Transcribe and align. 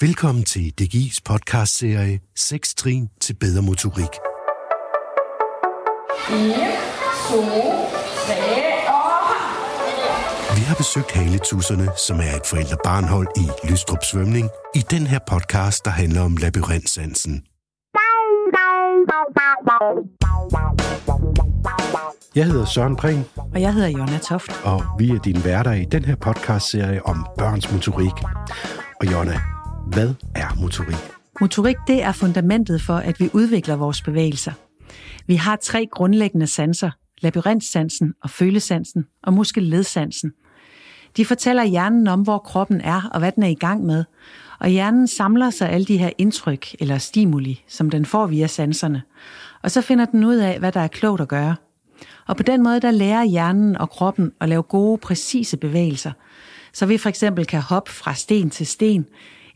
Velkommen 0.00 0.44
til 0.44 0.72
DGI's 0.80 1.18
podcastserie 1.24 2.20
6 2.36 2.74
trin 2.74 3.08
til 3.20 3.34
bedre 3.34 3.62
motorik. 3.62 4.04
1, 4.04 4.10
2, 7.30 7.36
3 7.36 8.34
og 8.88 10.56
Vi 10.56 10.62
har 10.62 10.74
besøgt 10.74 11.12
Haletusserne, 11.12 11.88
som 12.06 12.16
er 12.20 12.36
et 12.36 12.46
forældre-barnhold 12.46 13.28
i 13.36 13.70
Lystrup 13.70 14.04
Svømning, 14.04 14.48
i 14.74 14.78
den 14.90 15.06
her 15.06 15.18
podcast, 15.26 15.84
der 15.84 15.90
handler 15.90 16.20
om 16.20 16.36
labyrintsansen. 16.36 17.42
Jeg 22.34 22.46
hedder 22.46 22.64
Søren 22.64 22.96
Prehn, 22.96 23.24
Og 23.54 23.60
jeg 23.60 23.74
hedder 23.74 23.88
Jonna 23.88 24.18
Toft. 24.18 24.50
og 24.64 24.84
vi 24.98 25.10
er 25.10 25.18
dine 25.18 25.44
værter 25.44 25.72
i 25.72 25.84
den 25.84 26.04
her 26.04 26.16
podcastserie 26.16 27.06
om 27.06 27.26
børns 27.38 27.72
motorik. 27.72 28.12
Og 29.00 29.12
Jonna, 29.12 29.40
hvad 29.92 30.14
er 30.34 30.60
motorik? 30.60 30.96
Motorik, 31.40 31.76
det 31.86 32.02
er 32.02 32.12
fundamentet 32.12 32.82
for, 32.82 32.94
at 32.94 33.20
vi 33.20 33.30
udvikler 33.32 33.76
vores 33.76 34.02
bevægelser. 34.02 34.52
Vi 35.26 35.34
har 35.34 35.56
tre 35.56 35.86
grundlæggende 35.92 36.46
sanser, 36.46 36.90
labyrintsansen 37.20 38.14
og 38.22 38.30
følesansen 38.30 39.06
og 39.22 39.32
muskelledsansen. 39.32 40.32
De 41.16 41.24
fortæller 41.24 41.64
hjernen 41.64 42.08
om, 42.08 42.22
hvor 42.22 42.38
kroppen 42.38 42.80
er 42.80 43.10
og 43.12 43.18
hvad 43.18 43.32
den 43.32 43.42
er 43.42 43.48
i 43.48 43.54
gang 43.54 43.84
med, 43.84 44.04
og 44.60 44.68
hjernen 44.68 45.08
samler 45.08 45.50
sig 45.50 45.70
alle 45.70 45.86
de 45.86 45.98
her 45.98 46.10
indtryk 46.18 46.66
eller 46.80 46.98
stimuli, 46.98 47.64
som 47.68 47.90
den 47.90 48.06
får 48.06 48.26
via 48.26 48.46
sanserne, 48.46 49.02
og 49.62 49.70
så 49.70 49.80
finder 49.80 50.04
den 50.04 50.24
ud 50.24 50.36
af, 50.36 50.58
hvad 50.58 50.72
der 50.72 50.80
er 50.80 50.88
klogt 50.88 51.20
at 51.20 51.28
gøre. 51.28 51.56
Og 52.26 52.36
på 52.36 52.42
den 52.42 52.62
måde, 52.62 52.80
der 52.80 52.90
lærer 52.90 53.24
hjernen 53.24 53.76
og 53.76 53.90
kroppen 53.90 54.32
at 54.40 54.48
lave 54.48 54.62
gode, 54.62 54.98
præcise 54.98 55.56
bevægelser, 55.56 56.12
så 56.72 56.86
vi 56.86 56.98
for 56.98 57.08
eksempel 57.08 57.46
kan 57.46 57.60
hoppe 57.60 57.90
fra 57.90 58.14
sten 58.14 58.50
til 58.50 58.66
sten, 58.66 59.06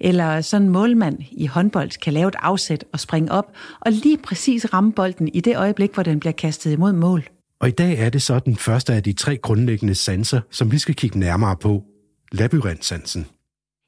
eller 0.03 0.41
sådan 0.41 0.67
en 0.67 0.73
målmand 0.73 1.19
i 1.31 1.47
håndbold 1.47 2.01
kan 2.01 2.13
lave 2.13 2.29
et 2.29 2.37
afsæt 2.39 2.85
og 2.93 3.01
springe 3.01 3.33
op, 3.33 3.53
og 3.81 3.93
lige 3.93 4.19
præcis 4.19 4.73
ramme 4.75 4.93
bolden 4.93 5.29
i 5.29 5.41
det 5.41 5.57
øjeblik, 5.57 5.95
hvor 5.95 6.03
den 6.03 6.21
bliver 6.21 6.33
kastet 6.33 6.73
imod 6.73 6.93
mål. 6.93 7.29
Og 7.61 7.69
i 7.69 7.71
dag 7.71 7.99
er 7.99 8.11
det 8.11 8.23
så 8.23 8.39
den 8.39 8.57
første 8.57 8.93
af 8.93 9.03
de 9.03 9.13
tre 9.13 9.37
grundlæggende 9.37 9.95
sanser, 9.95 10.41
som 10.51 10.73
vi 10.73 10.79
skal 10.79 10.95
kigge 10.95 11.19
nærmere 11.19 11.57
på. 11.57 11.85
Labyrintsansen. 12.33 13.27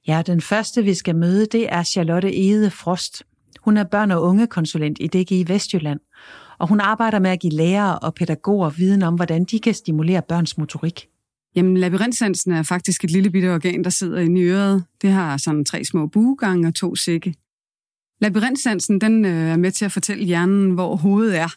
Ja, 0.06 0.22
den 0.26 0.40
første, 0.40 0.84
vi 0.84 0.94
skal 0.94 1.16
møde, 1.16 1.46
det 1.46 1.72
er 1.72 1.82
Charlotte 1.82 2.36
Ede 2.36 2.70
Frost. 2.70 3.22
Hun 3.60 3.76
er 3.76 3.84
børn- 3.84 4.10
og 4.10 4.22
ungekonsulent 4.22 4.98
i 5.00 5.06
DGI 5.06 5.44
Vestjylland, 5.48 6.00
og 6.58 6.68
hun 6.68 6.80
arbejder 6.80 7.18
med 7.18 7.30
at 7.30 7.40
give 7.40 7.52
lærere 7.52 7.98
og 7.98 8.14
pædagoger 8.14 8.70
viden 8.70 9.02
om, 9.02 9.14
hvordan 9.14 9.44
de 9.44 9.58
kan 9.58 9.74
stimulere 9.74 10.22
børns 10.22 10.58
motorik. 10.58 11.08
Jamen, 11.56 11.76
labyrintsansen 11.76 12.52
er 12.52 12.62
faktisk 12.62 13.04
et 13.04 13.10
lille 13.10 13.30
bitte 13.30 13.54
organ, 13.54 13.84
der 13.84 13.90
sidder 13.90 14.20
inde 14.20 14.40
i 14.40 14.44
øret. 14.44 14.84
Det 15.02 15.10
har 15.10 15.36
sådan 15.36 15.64
tre 15.64 15.84
små 15.84 16.06
buegange 16.06 16.68
og 16.68 16.74
to 16.74 16.94
sække. 16.94 17.34
Labyrintsansen, 18.20 19.00
den 19.00 19.24
øh, 19.24 19.48
er 19.48 19.56
med 19.56 19.70
til 19.70 19.84
at 19.84 19.92
fortælle 19.92 20.24
hjernen, 20.24 20.70
hvor 20.70 20.96
hovedet 20.96 21.38
er 21.38 21.48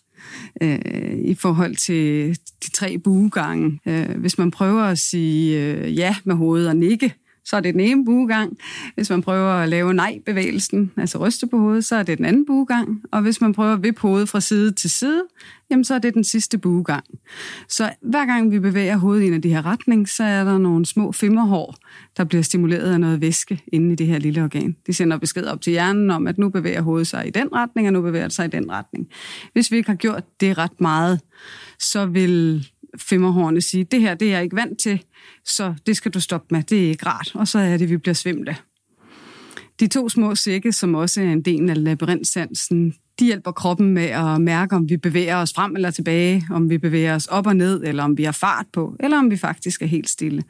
øh, 0.62 1.18
i 1.18 1.34
forhold 1.34 1.76
til 1.76 2.38
de 2.64 2.70
tre 2.70 2.98
buegange. 2.98 3.80
Øh, 3.86 4.18
hvis 4.18 4.38
man 4.38 4.52
prøver 4.52 4.84
at 4.84 5.00
sige 5.00 5.64
øh, 5.64 5.98
ja 5.98 6.16
med 6.24 6.36
hovedet 6.36 6.70
og 6.70 6.76
nikke, 6.76 7.14
så 7.48 7.56
er 7.56 7.60
det 7.60 7.74
den 7.74 7.82
ene 7.82 8.06
buegang. 8.06 8.58
Hvis 8.96 9.10
man 9.10 9.22
prøver 9.22 9.52
at 9.52 9.70
lave 9.70 9.94
nej-bevægelsen, 9.94 10.92
altså 10.98 11.18
ryste 11.18 11.48
på 11.48 11.58
hovedet, 11.58 11.86
så 11.86 11.96
er 11.96 12.04
det 12.04 12.18
den 12.18 12.26
anden 12.26 12.46
buegang. 12.46 13.02
Og 13.12 13.22
hvis 13.22 13.42
man 13.42 13.54
prøver 13.54 13.74
at 13.74 13.84
vippe 13.84 14.02
hovedet 14.02 14.30
fra 14.30 14.42
side 14.42 14.72
til 14.72 14.90
side, 14.90 15.24
jamen 15.70 15.84
så 15.84 15.94
er 15.96 16.00
det 16.00 16.14
den 16.14 16.24
sidste 16.24 16.58
buegang. 16.58 17.04
Så 17.70 17.90
hver 18.02 18.26
gang 18.26 18.52
vi 18.52 18.60
bevæger 18.60 18.98
hovedet 18.98 19.24
i 19.24 19.28
en 19.28 19.34
af 19.34 19.42
de 19.42 19.50
her 19.50 19.66
retning, 19.66 20.10
så 20.10 20.24
er 20.24 20.44
der 20.44 20.58
nogle 20.58 20.86
små 20.86 21.12
femmerhår, 21.12 21.76
der 22.18 22.24
bliver 22.24 22.42
stimuleret 22.42 22.94
af 22.94 23.00
noget 23.00 23.22
væske 23.22 23.64
inde 23.68 23.94
i 23.94 23.96
det 23.96 24.08
her 24.08 24.20
lille 24.20 24.44
organ. 24.44 24.76
De 24.88 24.94
sender 24.94 25.18
besked 25.18 25.46
op 25.46 25.62
til 25.62 25.72
hjernen 25.72 26.12
om, 26.12 26.28
at 26.28 26.38
nu 26.38 26.50
bevæger 26.50 26.82
hovedet 26.82 27.08
sig 27.08 27.28
i 27.28 27.30
den 27.30 27.54
retning, 27.54 27.88
og 27.88 27.94
nu 27.94 28.02
bevæger 28.02 28.26
det 28.26 28.34
sig 28.34 28.46
i 28.46 28.50
den 28.50 28.72
retning. 28.72 29.08
Hvis 29.54 29.72
vi 29.72 29.78
ikke 29.78 29.90
har 29.90 29.96
gjort 29.96 30.24
det 30.40 30.58
ret 30.58 30.82
meget, 30.82 31.20
så 31.80 32.06
vil 32.06 32.68
femmerhårene 32.98 33.62
sige, 33.62 33.84
det 33.84 34.02
her 34.02 34.16
det 34.16 34.28
er 34.28 34.32
jeg 34.32 34.44
ikke 34.44 34.56
vant 34.56 34.80
til, 34.80 35.04
så 35.46 35.74
det 35.86 35.98
skal 35.98 36.12
du 36.12 36.20
stoppe 36.20 36.48
med, 36.56 36.64
det 36.64 36.86
er 36.86 36.90
ikke 36.90 37.06
rart. 37.06 37.32
Og 37.36 37.48
så 37.48 37.60
er 37.60 37.78
det, 37.78 37.90
vi 37.90 37.98
bliver 37.98 38.16
svimle. 38.16 38.56
De 39.80 39.88
to 39.88 40.10
små 40.10 40.36
sække, 40.36 40.72
som 40.72 40.96
også 40.96 41.22
er 41.22 41.32
en 41.32 41.42
del 41.42 41.70
af 41.70 41.84
labyrintsansen, 41.84 42.94
de 43.20 43.26
hjælper 43.26 43.52
kroppen 43.52 43.94
med 43.94 44.04
at 44.04 44.42
mærke, 44.42 44.76
om 44.76 44.90
vi 44.90 44.98
bevæger 44.98 45.36
os 45.36 45.54
frem 45.54 45.76
eller 45.76 45.92
tilbage, 45.92 46.48
om 46.52 46.70
vi 46.70 46.78
bevæger 46.78 47.16
os 47.16 47.28
op 47.28 47.48
og 47.48 47.56
ned, 47.56 47.84
eller 47.84 48.04
om 48.04 48.18
vi 48.18 48.24
har 48.24 48.32
fart 48.32 48.66
på, 48.74 48.96
eller 49.00 49.18
om 49.18 49.32
vi 49.32 49.38
faktisk 49.38 49.82
er 49.82 49.86
helt 49.86 50.10
stille. 50.10 50.44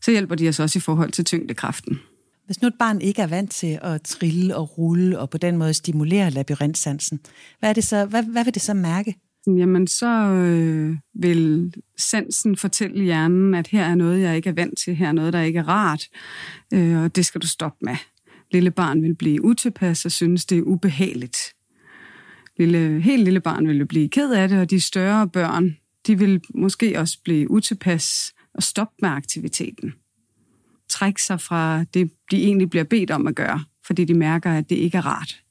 Så 0.00 0.10
hjælper 0.10 0.34
de 0.34 0.48
os 0.48 0.60
også 0.60 0.78
i 0.78 0.80
forhold 0.80 1.12
til 1.12 1.24
tyngdekraften. 1.24 2.00
Hvis 2.46 2.62
nu 2.62 2.68
et 2.68 2.74
barn 2.78 3.00
ikke 3.00 3.22
er 3.22 3.26
vant 3.26 3.50
til 3.50 3.78
at 3.82 4.02
trille 4.02 4.56
og 4.56 4.78
rulle 4.78 5.18
og 5.18 5.30
på 5.30 5.38
den 5.38 5.56
måde 5.56 5.74
stimulere 5.74 6.30
labyrintsansen, 6.30 7.20
hvad, 7.58 7.70
er 7.70 7.74
det 7.74 7.84
så, 7.84 8.04
hvad, 8.04 8.22
hvad 8.22 8.44
vil 8.44 8.54
det 8.54 8.62
så 8.62 8.74
mærke? 8.74 9.14
Jamen, 9.46 9.86
så 9.86 10.06
øh, 10.06 10.96
vil 11.14 11.74
sensen 11.96 12.56
fortælle 12.56 13.04
hjernen, 13.04 13.54
at 13.54 13.66
her 13.66 13.84
er 13.84 13.94
noget, 13.94 14.20
jeg 14.20 14.36
ikke 14.36 14.48
er 14.48 14.54
vant 14.54 14.78
til, 14.78 14.94
her 14.94 15.08
er 15.08 15.12
noget, 15.12 15.32
der 15.32 15.40
ikke 15.40 15.58
er 15.58 15.68
rart, 15.68 16.08
øh, 16.74 17.02
og 17.02 17.16
det 17.16 17.26
skal 17.26 17.40
du 17.40 17.46
stoppe 17.46 17.78
med. 17.84 17.96
Lille 18.52 18.70
barn 18.70 19.02
vil 19.02 19.14
blive 19.14 19.44
utilpas 19.44 20.04
og 20.04 20.12
synes, 20.12 20.46
det 20.46 20.58
er 20.58 20.62
ubehageligt. 20.62 21.38
Lille, 22.56 23.00
helt 23.00 23.24
lille 23.24 23.40
barn 23.40 23.68
vil 23.68 23.86
blive 23.86 24.08
ked 24.08 24.32
af 24.32 24.48
det, 24.48 24.60
og 24.60 24.70
de 24.70 24.80
større 24.80 25.28
børn, 25.28 25.76
de 26.06 26.18
vil 26.18 26.40
måske 26.54 26.98
også 26.98 27.18
blive 27.24 27.50
utilpas 27.50 28.34
og 28.54 28.62
stoppe 28.62 28.94
med 29.02 29.10
aktiviteten. 29.10 29.94
Trække 30.88 31.22
sig 31.22 31.40
fra 31.40 31.84
det, 31.84 32.10
de 32.30 32.44
egentlig 32.44 32.70
bliver 32.70 32.84
bedt 32.84 33.10
om 33.10 33.26
at 33.26 33.34
gøre, 33.34 33.64
fordi 33.86 34.04
de 34.04 34.14
mærker, 34.14 34.52
at 34.52 34.70
det 34.70 34.76
ikke 34.76 34.98
er 34.98 35.06
rart. 35.06 35.42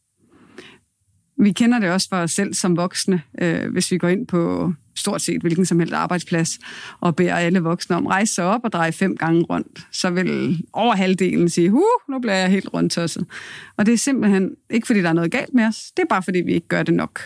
Vi 1.39 1.51
kender 1.51 1.79
det 1.79 1.89
også 1.89 2.09
for 2.09 2.17
os 2.17 2.31
selv 2.31 2.53
som 2.53 2.77
voksne, 2.77 3.21
øh, 3.41 3.71
hvis 3.71 3.91
vi 3.91 3.97
går 3.97 4.07
ind 4.07 4.27
på 4.27 4.73
stort 4.95 5.21
set 5.21 5.41
hvilken 5.41 5.65
som 5.65 5.79
helst 5.79 5.93
arbejdsplads 5.93 6.59
og 6.99 7.15
beder 7.15 7.35
alle 7.35 7.59
voksne 7.59 7.95
om 7.95 8.07
at 8.07 8.11
rejse 8.11 8.33
sig 8.33 8.45
op 8.45 8.61
og 8.63 8.71
dreje 8.71 8.91
fem 8.91 9.17
gange 9.17 9.41
rundt, 9.41 9.87
så 9.91 10.09
vil 10.09 10.61
over 10.73 10.95
halvdelen 10.95 11.49
sige, 11.49 11.69
huh, 11.69 11.83
nu 12.09 12.19
bliver 12.19 12.35
jeg 12.35 12.49
helt 12.49 12.69
rundt 12.73 12.91
tosset. 12.91 13.25
Og 13.77 13.85
det 13.85 13.93
er 13.93 13.97
simpelthen 13.97 14.55
ikke, 14.69 14.87
fordi 14.87 15.01
der 15.01 15.09
er 15.09 15.13
noget 15.13 15.31
galt 15.31 15.53
med 15.53 15.65
os, 15.65 15.91
det 15.97 16.03
er 16.03 16.07
bare, 16.07 16.23
fordi 16.23 16.41
vi 16.41 16.53
ikke 16.53 16.67
gør 16.67 16.83
det 16.83 16.93
nok. 16.93 17.21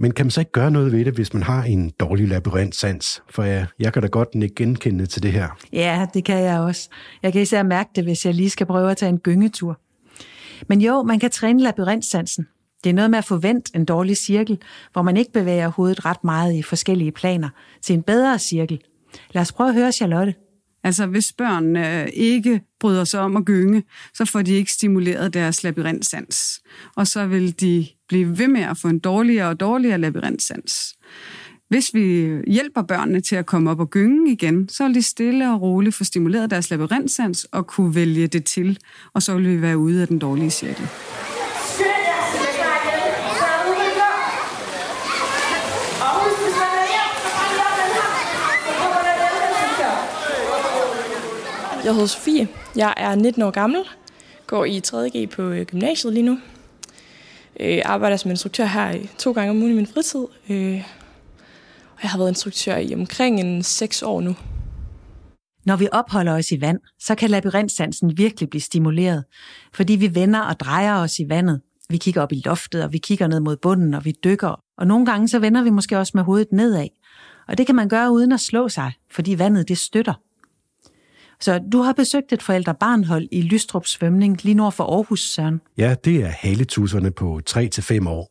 Men 0.00 0.12
kan 0.12 0.26
man 0.26 0.30
så 0.30 0.40
ikke 0.40 0.52
gøre 0.52 0.70
noget 0.70 0.92
ved 0.92 1.04
det, 1.04 1.14
hvis 1.14 1.34
man 1.34 1.42
har 1.42 1.62
en 1.62 1.90
dårlig 2.00 2.28
labyrintsans? 2.28 3.22
For 3.30 3.42
jeg, 3.42 3.66
jeg 3.78 3.92
kan 3.92 4.02
da 4.02 4.08
godt 4.08 4.28
ikke 4.34 4.54
genkende 4.54 5.06
til 5.06 5.22
det 5.22 5.32
her. 5.32 5.48
Ja, 5.72 6.06
det 6.14 6.24
kan 6.24 6.42
jeg 6.42 6.60
også. 6.60 6.88
Jeg 7.22 7.32
kan 7.32 7.42
især 7.42 7.62
mærke 7.62 7.90
det, 7.96 8.04
hvis 8.04 8.26
jeg 8.26 8.34
lige 8.34 8.50
skal 8.50 8.66
prøve 8.66 8.90
at 8.90 8.96
tage 8.96 9.10
en 9.10 9.18
gyngetur. 9.18 9.80
Men 10.68 10.80
jo, 10.80 11.02
man 11.02 11.18
kan 11.18 11.30
træne 11.30 11.62
labyrintsansen. 11.62 12.46
Det 12.84 12.90
er 12.90 12.94
noget 12.94 13.10
med 13.10 13.18
at 13.18 13.24
forvente 13.24 13.70
en 13.74 13.84
dårlig 13.84 14.16
cirkel, 14.16 14.58
hvor 14.92 15.02
man 15.02 15.16
ikke 15.16 15.32
bevæger 15.32 15.68
hovedet 15.68 16.04
ret 16.04 16.24
meget 16.24 16.54
i 16.54 16.62
forskellige 16.62 17.12
planer, 17.12 17.48
til 17.82 17.94
en 17.94 18.02
bedre 18.02 18.38
cirkel. 18.38 18.80
Lad 19.32 19.42
os 19.42 19.52
prøve 19.52 19.68
at 19.68 19.74
høre 19.74 19.92
Charlotte. 19.92 20.34
Altså, 20.84 21.06
hvis 21.06 21.32
børn 21.32 21.76
øh, 21.76 22.08
ikke 22.12 22.60
bryder 22.80 23.04
sig 23.04 23.20
om 23.20 23.36
at 23.36 23.44
gynge, 23.44 23.82
så 24.14 24.24
får 24.24 24.42
de 24.42 24.52
ikke 24.52 24.72
stimuleret 24.72 25.34
deres 25.34 25.62
labyrintsans. 25.64 26.60
Og 26.96 27.06
så 27.06 27.26
vil 27.26 27.60
de 27.60 27.86
blive 28.08 28.38
ved 28.38 28.48
med 28.48 28.60
at 28.60 28.76
få 28.78 28.88
en 28.88 28.98
dårligere 28.98 29.48
og 29.48 29.60
dårligere 29.60 29.98
labyrintsans. 29.98 30.94
Hvis 31.68 31.94
vi 31.94 32.36
hjælper 32.46 32.82
børnene 32.82 33.20
til 33.20 33.36
at 33.36 33.46
komme 33.46 33.70
op 33.70 33.80
og 33.80 33.90
gynge 33.90 34.32
igen, 34.32 34.68
så 34.68 34.86
vil 34.86 34.94
de 34.94 35.02
stille 35.02 35.52
og 35.52 35.62
roligt 35.62 35.94
få 35.94 36.04
stimuleret 36.04 36.50
deres 36.50 36.70
labyrintsans 36.70 37.44
og 37.44 37.66
kunne 37.66 37.94
vælge 37.94 38.26
det 38.26 38.44
til, 38.44 38.78
og 39.14 39.22
så 39.22 39.34
vil 39.34 39.48
vi 39.56 39.62
være 39.62 39.78
ude 39.78 40.02
af 40.02 40.08
den 40.08 40.18
dårlige 40.18 40.50
cirkel. 40.50 40.86
Skynd 41.74 42.02
jer, 42.08 42.20
så 42.32 42.38
det 42.38 42.48
er 42.60 42.76
igen. 42.82 43.02
Så 43.38 43.44
er 43.54 43.58
du 43.66 43.72
klar. 43.98 44.18
Og 46.04 46.10
husk, 46.20 46.38
hvis 46.44 46.56
man 46.62 46.72
er 46.82 46.86
hjem, 46.94 47.10
så 47.24 47.30
brænd 47.36 47.58
op 47.66 47.74
den 47.80 47.90
her. 47.98 48.10
Så 48.64 48.70
kommer 48.80 49.00
der 49.06 49.14
den 49.24 49.34
her 49.42 49.50
stikker. 49.60 49.94
Jeg 51.88 51.94
hedder 51.94 52.06
Sofie. 52.08 52.48
Jeg 52.76 52.94
er 52.96 53.14
19 53.14 53.42
år 53.42 53.50
gammel. 53.50 53.80
Går 54.46 54.64
i 54.64 54.80
3.G 54.86 55.30
på 55.30 55.42
øh, 55.42 55.66
gymnasiet 55.66 56.12
lige 56.12 56.22
nu. 56.26 56.38
Øh, 57.60 57.82
arbejder 57.84 58.16
som 58.16 58.30
instruktør 58.30 58.64
her 58.64 58.90
i- 58.90 59.08
to 59.18 59.32
gange 59.32 59.50
om 59.50 59.56
ugen 59.56 59.72
i 59.72 59.74
min 59.74 59.86
fritid. 59.86 60.20
Øh, 60.50 60.82
og 61.96 62.02
jeg 62.02 62.10
har 62.10 62.18
været 62.18 62.28
instruktør 62.28 62.76
i 62.76 62.94
omkring 62.94 63.40
en 63.40 63.62
6 63.62 64.02
år 64.02 64.20
nu. 64.20 64.36
Når 65.66 65.76
vi 65.76 65.88
opholder 65.92 66.32
os 66.32 66.50
i 66.52 66.60
vand, 66.60 66.78
så 67.00 67.14
kan 67.14 67.30
labyrintsansen 67.30 68.18
virkelig 68.18 68.50
blive 68.50 68.60
stimuleret, 68.60 69.24
fordi 69.74 69.92
vi 69.96 70.14
vender 70.14 70.40
og 70.40 70.60
drejer 70.60 70.94
os 70.94 71.18
i 71.18 71.28
vandet. 71.28 71.60
Vi 71.90 71.96
kigger 71.96 72.22
op 72.22 72.32
i 72.32 72.42
loftet, 72.44 72.84
og 72.84 72.92
vi 72.92 72.98
kigger 72.98 73.26
ned 73.26 73.40
mod 73.40 73.56
bunden, 73.56 73.94
og 73.94 74.04
vi 74.04 74.14
dykker. 74.24 74.60
Og 74.78 74.86
nogle 74.86 75.06
gange 75.06 75.28
så 75.28 75.38
vender 75.38 75.62
vi 75.62 75.70
måske 75.70 75.98
også 75.98 76.12
med 76.14 76.22
hovedet 76.22 76.52
nedad. 76.52 76.88
Og 77.48 77.58
det 77.58 77.66
kan 77.66 77.74
man 77.74 77.88
gøre 77.88 78.12
uden 78.12 78.32
at 78.32 78.40
slå 78.40 78.68
sig, 78.68 78.92
fordi 79.10 79.38
vandet 79.38 79.68
det 79.68 79.78
støtter. 79.78 80.14
Så 81.40 81.60
du 81.72 81.78
har 81.82 81.92
besøgt 81.92 82.32
et 82.32 82.42
forældre-barnhold 82.42 83.28
i 83.32 83.42
Lystrup 83.42 83.86
Svømning 83.86 84.44
lige 84.44 84.54
nord 84.54 84.72
for 84.72 84.84
Aarhus, 84.84 85.20
Søren. 85.34 85.60
Ja, 85.78 85.94
det 86.04 86.16
er 86.24 86.28
haletusserne 86.28 87.10
på 87.10 87.40
3-5 87.50 88.08
år. 88.08 88.28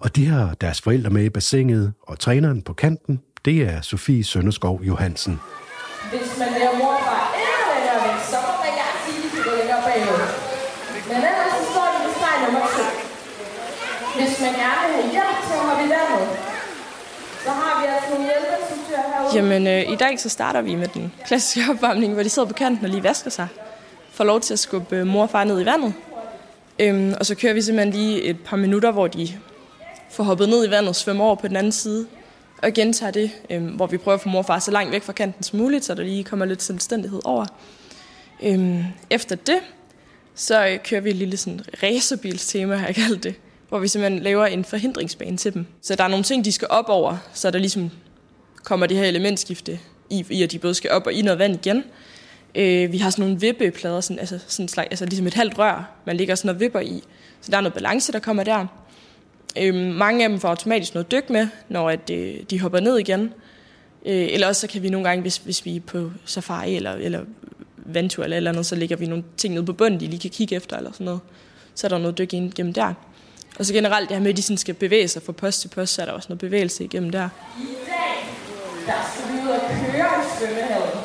Og 0.00 0.16
de 0.16 0.26
har 0.26 0.54
deres 0.60 0.80
forældre 0.80 1.10
med 1.10 1.24
i 1.24 1.30
bassinet, 1.30 1.92
og 2.02 2.18
træneren 2.18 2.62
på 2.62 2.72
kanten, 2.72 3.20
det 3.44 3.56
er 3.62 3.80
Sofie 3.80 4.24
Sønderskov 4.24 4.74
Johansen. 4.82 5.40
Hvis 6.12 6.28
man 6.40 6.48
laver 6.58 6.74
morfar 6.82 7.24
endnu 7.42 7.62
længere 7.74 7.98
væk, 8.06 8.20
så 8.32 8.38
må 8.46 8.52
man 8.64 8.72
gerne 8.80 8.98
sige, 9.04 9.18
at 9.26 9.30
de 9.34 9.38
går 9.46 9.54
længere 9.60 9.82
bagud. 9.88 10.20
Men 11.10 11.18
ellers 11.30 11.52
så 11.56 11.62
står 11.72 11.86
vi 11.94 11.98
ved 12.04 12.12
streg 12.18 12.36
nummer 12.44 12.64
to. 12.76 12.84
Hvis 14.18 14.34
man 14.44 14.52
gerne 14.62 14.80
vil 14.86 14.94
have 14.98 15.10
hjælp 15.14 15.38
til 15.46 15.54
at 15.60 15.64
hoppe 15.68 15.82
i 15.86 15.88
så 17.46 17.52
har 17.52 17.80
vi 17.80 17.86
altså 17.94 18.10
nogle 18.10 18.24
hjælpeinstruktører 18.24 19.02
herude. 19.18 19.36
Jamen, 19.36 19.66
øh, 19.66 19.92
i 19.92 19.96
dag 19.96 20.20
så 20.20 20.28
starter 20.28 20.60
vi 20.60 20.74
med 20.74 20.88
den 20.88 21.12
klassiske 21.26 21.60
opvarmning, 21.72 22.14
hvor 22.14 22.22
de 22.22 22.28
sidder 22.28 22.48
på 22.48 22.54
kanten 22.54 22.84
og 22.84 22.90
lige 22.90 23.02
vasker 23.02 23.30
sig. 23.30 23.48
Får 24.10 24.24
lov 24.24 24.40
til 24.40 24.52
at 24.52 24.58
skubbe 24.58 24.96
øh, 24.96 25.06
mor 25.06 25.22
og 25.22 25.30
far 25.30 25.44
ned 25.44 25.60
i 25.60 25.64
vandet. 25.64 25.94
Øhm, 26.78 27.14
og 27.20 27.26
så 27.26 27.34
kører 27.34 27.54
vi 27.54 27.62
simpelthen 27.62 27.94
lige 27.94 28.22
et 28.22 28.36
par 28.44 28.56
minutter, 28.56 28.90
hvor 28.90 29.06
de 29.06 29.28
får 30.10 30.24
hoppet 30.24 30.48
ned 30.48 30.66
i 30.66 30.70
vandet 30.70 30.88
og 30.88 30.96
svømmer 30.96 31.24
over 31.24 31.34
på 31.34 31.48
den 31.48 31.56
anden 31.56 31.72
side. 31.72 32.06
Og 32.62 32.72
gentager 32.72 33.12
det, 33.12 33.30
øhm, 33.50 33.66
hvor 33.66 33.86
vi 33.86 33.96
prøver 33.96 34.14
at 34.14 34.20
få 34.20 34.28
mor 34.28 34.38
og 34.38 34.46
far 34.46 34.58
så 34.58 34.70
langt 34.70 34.92
væk 34.92 35.02
fra 35.02 35.12
kanten 35.12 35.42
som 35.42 35.58
muligt, 35.58 35.84
så 35.84 35.94
der 35.94 36.02
lige 36.02 36.24
kommer 36.24 36.46
lidt 36.46 36.62
selvstændighed 36.62 37.20
over. 37.24 37.46
Øhm, 38.42 38.84
efter 39.10 39.36
det, 39.36 39.58
så 40.34 40.66
øh, 40.66 40.78
kører 40.84 41.00
vi 41.00 41.10
et 41.10 41.16
lille 41.16 41.36
sådan 41.36 41.60
racerbilstema, 41.82 42.76
har 42.76 42.86
jeg 42.86 42.94
kaldt 42.94 43.24
det, 43.24 43.34
hvor 43.68 43.78
vi 43.78 43.88
simpelthen 43.88 44.22
laver 44.22 44.46
en 44.46 44.64
forhindringsbane 44.64 45.36
til 45.36 45.54
dem. 45.54 45.66
Så 45.82 45.94
der 45.94 46.04
er 46.04 46.08
nogle 46.08 46.24
ting, 46.24 46.44
de 46.44 46.52
skal 46.52 46.68
op 46.70 46.88
over, 46.88 47.16
så 47.32 47.50
der 47.50 47.58
ligesom 47.58 47.90
kommer 48.64 48.86
det 48.86 48.96
her 48.96 49.04
elementskifte 49.04 49.78
i, 50.10 50.26
i 50.30 50.42
at 50.42 50.52
de 50.52 50.58
både 50.58 50.74
skal 50.74 50.90
op 50.90 51.06
og 51.06 51.12
i 51.12 51.22
noget 51.22 51.38
vand 51.38 51.54
igen. 51.54 51.84
Øh, 52.54 52.92
vi 52.92 52.98
har 52.98 53.10
sådan 53.10 53.24
nogle 53.24 53.40
vippeplader, 53.40 54.00
sådan, 54.00 54.18
altså, 54.18 54.38
sådan 54.46 54.68
slags, 54.68 54.88
altså 54.90 55.04
ligesom 55.04 55.26
et 55.26 55.34
halvt 55.34 55.58
rør, 55.58 55.90
man 56.06 56.16
ligger 56.16 56.34
sådan 56.34 56.46
noget 56.46 56.60
vipper 56.60 56.80
i. 56.80 57.02
Så 57.40 57.50
der 57.50 57.56
er 57.56 57.60
noget 57.60 57.74
balance, 57.74 58.12
der 58.12 58.18
kommer 58.18 58.44
der. 58.44 58.66
Øh, 59.58 59.74
mange 59.74 60.24
af 60.24 60.28
dem 60.28 60.40
får 60.40 60.48
automatisk 60.48 60.94
noget 60.94 61.10
dyk 61.10 61.30
med, 61.30 61.48
når 61.68 61.90
at, 61.90 62.10
øh, 62.10 62.34
de 62.50 62.60
hopper 62.60 62.80
ned 62.80 62.98
igen. 62.98 63.32
Øh, 64.06 64.28
eller 64.32 64.46
også 64.46 64.60
så 64.60 64.66
kan 64.66 64.82
vi 64.82 64.88
nogle 64.88 65.08
gange, 65.08 65.22
hvis, 65.22 65.36
hvis 65.36 65.64
vi 65.64 65.76
er 65.76 65.80
på 65.80 66.10
safari 66.24 66.76
eller, 66.76 66.92
eller 66.92 67.20
vandtur 67.76 68.24
eller, 68.24 68.36
eller 68.36 68.50
andet, 68.50 68.66
så 68.66 68.76
lægger 68.76 68.96
vi 68.96 69.06
nogle 69.06 69.24
ting 69.36 69.54
ned 69.54 69.62
på 69.62 69.72
bunden, 69.72 70.00
de 70.00 70.06
lige 70.06 70.20
kan 70.20 70.30
kigge 70.30 70.56
efter 70.56 70.76
eller 70.76 70.92
sådan 70.92 71.04
noget. 71.04 71.20
Så 71.74 71.86
er 71.86 71.88
der 71.88 71.98
noget 71.98 72.18
dyk 72.18 72.34
ind 72.34 72.52
gennem 72.52 72.72
der. 72.72 72.94
Og 73.58 73.66
så 73.66 73.72
generelt 73.72 74.08
det 74.08 74.16
her 74.16 74.22
med, 74.22 74.30
at 74.30 74.36
de 74.36 74.42
sådan 74.42 74.64
skal 74.64 74.74
bevæge 74.74 75.08
sig 75.08 75.22
fra 75.22 75.32
post 75.32 75.60
til 75.60 75.68
post, 75.68 75.94
så 75.94 76.02
er 76.02 76.06
der 76.06 76.12
også 76.12 76.28
noget 76.30 76.40
bevægelse 76.46 76.84
igennem 76.84 77.10
der. 77.10 77.28
I 77.60 77.68
dag, 77.92 78.16
der 78.88 78.98
skal 79.10 79.24
vi 79.28 79.34
ud 79.44 79.50
og 79.58 79.62
køre 79.80 80.10
i 80.22 80.24
svømmehallen. 80.34 80.98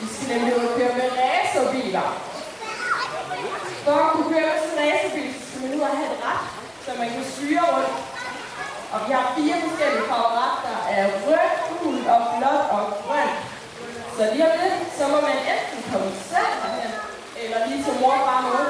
Vi 0.00 0.06
skal 0.14 0.26
nemlig 0.32 0.52
ud 0.58 0.64
og 0.68 0.72
køre 0.78 0.92
med 1.00 1.08
racerbiler. 1.20 2.08
For 3.84 3.96
at 4.04 4.08
kunne 4.12 4.28
køre 4.34 4.46
med 4.50 4.58
sådan 4.62 4.78
en 4.84 4.92
racerbil, 4.92 5.30
skal 5.46 5.60
man 5.62 5.70
ud 5.76 5.82
og 5.88 5.92
have 5.98 6.10
et 6.14 6.18
ret, 6.26 6.44
så 6.84 6.90
man 7.00 7.08
kan 7.14 7.24
styre 7.34 7.64
rundt. 7.72 7.96
Og 8.94 8.98
vi 9.06 9.10
har 9.16 9.24
fire 9.36 9.56
forskellige 9.64 10.06
farver 10.10 10.48
der 10.66 10.78
er 10.96 11.04
rød, 11.24 11.48
gul 11.68 11.98
og 12.14 12.20
blåt 12.34 12.62
og 12.76 12.82
grøn. 13.04 13.30
Så 14.16 14.22
lige 14.32 14.44
om 14.50 14.54
lidt, 14.62 14.78
så 14.98 15.04
må 15.12 15.18
man 15.28 15.36
enten 15.52 15.80
komme 15.92 16.10
selv 16.30 16.54
herhen, 16.62 16.92
eller 17.42 17.58
lige 17.68 17.80
til 17.84 17.94
mor 18.00 18.14
og 18.18 18.22
far 18.28 18.40
med. 18.46 18.64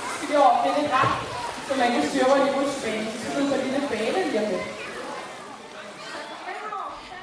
Så 0.00 0.06
skal 0.16 0.28
vi 0.30 0.36
over 0.42 0.52
og 0.56 0.60
finde 0.64 0.80
et 0.86 0.92
ret, 0.98 1.35
så 1.68 1.72
man 1.78 1.92
kan 1.92 2.08
styre 2.08 2.24
rundt 2.32 2.46
i 2.50 2.54
rutsjebanen. 2.56 3.06
Så 3.06 3.30
skal 3.30 3.46
på 3.48 3.54
en 3.54 3.60
lille 3.64 3.88
bane 3.90 4.30
lige 4.30 4.40
om 4.40 4.50
lidt. 4.50 4.62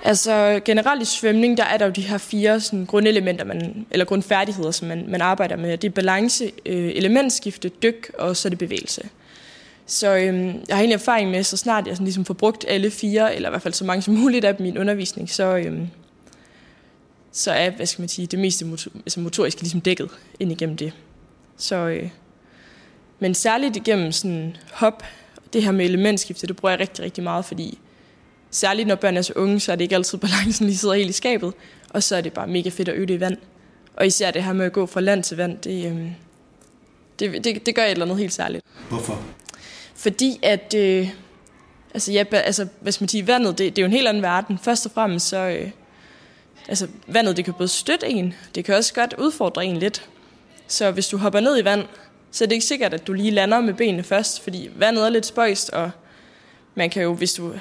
Altså 0.06 0.62
generelt 0.66 1.02
i 1.02 1.06
svømning, 1.06 1.58
der 1.58 1.64
er 1.64 1.78
der 1.78 1.86
jo 1.86 1.92
de 1.92 2.02
her 2.02 2.18
fire 2.18 2.60
sådan, 2.60 2.86
grundelementer, 2.86 3.46
man, 3.46 3.86
eller 3.92 4.06
grundfærdigheder, 4.06 4.72
som 4.72 4.88
man, 4.88 5.06
man 5.08 5.22
arbejder 5.22 5.56
med. 5.56 5.78
Det 5.78 5.88
er 5.88 5.92
balance, 5.92 6.52
øh, 6.66 6.92
elementskifte, 6.96 7.70
dyk 7.70 8.12
og 8.20 8.38
så 8.38 8.48
er 8.48 8.50
det 8.50 8.60
bevægelse. 8.60 9.10
Så 9.86 10.16
øh, 10.16 10.24
jeg 10.46 10.76
har 10.76 10.80
egentlig 10.80 10.94
erfaring 10.94 11.32
med, 11.32 11.44
så 11.44 11.58
snart 11.58 11.88
jeg 11.88 11.96
sådan, 11.96 12.06
ligesom 12.06 12.26
får 12.26 12.34
brugt 12.34 12.66
alle 12.68 12.92
fire, 12.92 13.36
eller 13.36 13.50
i 13.50 13.52
hvert 13.52 13.62
fald 13.62 13.74
så 13.74 13.86
mange 13.86 14.02
som 14.02 14.14
muligt 14.14 14.46
af 14.46 14.56
min 14.60 14.78
undervisning, 14.78 15.30
så, 15.30 15.58
øh, 15.58 15.80
så 17.32 17.52
er 17.52 17.70
hvad 17.70 17.86
skal 17.86 18.02
man 18.02 18.10
sige, 18.10 18.28
det 18.28 18.40
meste 18.40 18.66
motor, 18.66 18.92
altså 18.96 19.20
motoriske 19.20 19.62
ligesom 19.62 19.82
dækket 19.82 20.10
ind 20.40 20.52
igennem 20.52 20.78
det. 20.78 20.94
Så, 21.58 21.76
øh, 21.76 22.10
men 23.24 23.34
særligt 23.34 23.76
igennem 23.76 24.12
sådan 24.12 24.58
hop, 24.74 25.04
det 25.54 25.64
her 25.64 25.72
med 25.72 25.86
elementskifte, 25.86 26.48
det 26.48 26.56
bruger 26.56 26.72
jeg 26.72 26.80
rigtig, 26.80 27.06
rigtig 27.06 27.24
meget, 27.24 27.46
fordi 27.46 27.80
særligt 28.52 28.88
når 28.88 28.96
børn 28.96 29.18
er 29.18 29.22
så 29.22 29.34
unge, 29.36 29.60
så 29.60 29.72
er 29.72 29.76
det 29.76 29.84
ikke 29.84 29.96
altid 29.96 30.18
balancen 30.18 30.66
lige 30.66 30.78
sidder 30.78 30.96
helt 30.96 31.10
i 31.10 31.14
skabet, 31.14 31.54
og 31.90 32.04
så 32.04 32.16
er 32.16 32.22
det 32.22 32.34
bare 32.34 32.48
mega 32.48 32.70
fedt 32.70 32.90
at 32.90 32.96
øve 32.96 33.06
det 33.06 33.14
i 33.14 33.20
vand. 33.20 33.38
Og 33.96 34.08
især 34.08 34.32
det 34.32 34.44
her 34.44 34.54
med 34.54 34.66
at 34.66 34.74
gå 34.74 34.86
fra 34.86 35.02
land 35.02 35.24
til 35.24 35.38
vand, 35.38 35.58
det, 35.58 35.86
øhm, 35.86 36.10
det, 37.20 37.44
det, 37.44 37.66
det 37.66 37.76
gør 37.76 37.84
et 37.84 37.92
eller 37.92 38.06
andet 38.06 38.18
helt 38.18 38.34
særligt. 38.34 38.66
Hvorfor? 38.90 39.22
Fordi 39.96 40.40
at, 40.42 40.74
øh, 40.78 41.10
altså, 41.94 42.12
ja, 42.12 42.24
altså, 42.32 42.68
skal 42.90 43.04
man 43.04 43.10
sige, 43.10 43.28
vandet, 43.28 43.58
det, 43.58 43.76
det 43.76 43.82
er 43.82 43.84
jo 43.84 43.88
en 43.88 43.94
helt 43.94 44.08
anden 44.08 44.24
verden. 44.24 44.60
Først 44.64 44.86
og 44.86 44.92
fremmest 44.92 45.28
så, 45.28 45.38
øh, 45.38 45.70
altså, 46.68 46.88
vandet, 47.08 47.38
det 47.38 47.46
kan 47.46 47.54
både 47.54 47.70
støtte 47.70 48.10
en, 48.10 48.34
det 48.56 48.66
kan 48.66 48.76
også 48.76 48.94
godt 48.94 49.16
udfordre 49.18 49.66
en 49.66 49.78
lidt. 49.78 50.10
Så 50.68 50.92
hvis 50.92 51.08
du 51.08 51.18
hopper 51.18 51.40
ned 51.40 51.60
i 51.60 51.66
vand, 51.66 51.86
så 52.34 52.44
er 52.44 52.48
det 52.48 52.54
ikke 52.54 52.66
sikkert, 52.66 52.94
at 52.94 53.08
du 53.08 53.14
lige 53.14 53.32
lander 53.32 53.62
med 53.62 53.74
benene 53.74 54.04
først, 54.04 54.44
fordi 54.44 54.70
vandet 54.76 55.06
er 55.06 55.10
lidt 55.10 55.26
spøjst, 55.26 55.70
og 55.70 55.92
man 56.76 56.90
kan 56.90 57.04
jo, 57.04 57.14
hvis 57.14 57.34
du 57.34 57.54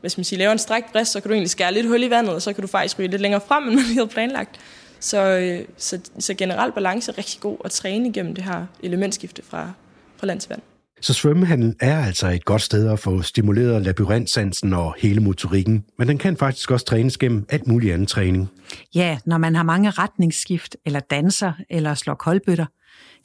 hvis 0.00 0.18
man 0.18 0.24
siger, 0.24 0.38
laver 0.38 0.52
en 0.52 0.58
strækt 0.58 0.92
brist, 0.92 1.12
så 1.12 1.20
kan 1.20 1.28
du 1.28 1.32
egentlig 1.32 1.50
skære 1.50 1.74
lidt 1.74 1.86
hul 1.86 2.02
i 2.02 2.10
vandet, 2.10 2.34
og 2.34 2.42
så 2.42 2.52
kan 2.52 2.62
du 2.62 2.68
faktisk 2.68 2.98
ryge 2.98 3.08
lidt 3.08 3.22
længere 3.22 3.40
frem, 3.48 3.64
end 3.64 3.74
man 3.74 3.84
lige 3.84 3.94
havde 3.94 4.08
planlagt. 4.08 4.60
Så, 5.00 5.38
øh, 5.38 5.64
så, 5.76 6.00
så 6.18 6.34
generelt 6.34 6.74
balance 6.74 7.12
er 7.12 7.18
rigtig 7.18 7.40
god 7.40 7.56
at 7.64 7.70
træne 7.70 8.08
igennem 8.08 8.34
det 8.34 8.44
her 8.44 8.66
elementskifte 8.82 9.42
fra, 9.48 9.70
fra 10.16 10.26
land 10.26 10.40
til 10.40 10.48
vand. 10.48 10.60
Så 11.00 11.12
svømmehallen 11.12 11.76
er 11.80 12.04
altså 12.06 12.28
et 12.28 12.44
godt 12.44 12.62
sted 12.62 12.90
at 12.90 12.98
få 12.98 13.22
stimuleret 13.22 13.82
labyrintsansen 13.82 14.72
og 14.72 14.94
hele 14.98 15.20
motorikken, 15.20 15.84
men 15.98 16.08
den 16.08 16.18
kan 16.18 16.36
faktisk 16.36 16.70
også 16.70 16.86
trænes 16.86 17.18
gennem 17.18 17.46
alt 17.48 17.66
mulig 17.66 17.92
anden 17.92 18.06
træning. 18.06 18.48
Ja, 18.94 19.18
når 19.26 19.38
man 19.38 19.54
har 19.56 19.62
mange 19.62 19.90
retningsskift, 19.90 20.76
eller 20.84 21.00
danser, 21.00 21.52
eller 21.70 21.94
slår 21.94 22.14
koldbøtter. 22.14 22.66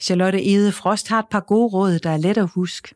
Charlotte 0.00 0.46
Ede 0.46 0.72
Frost 0.72 1.08
har 1.08 1.18
et 1.18 1.28
par 1.30 1.40
gode 1.40 1.68
råd, 1.68 1.98
der 1.98 2.10
er 2.10 2.16
let 2.16 2.38
at 2.38 2.48
huske. 2.54 2.94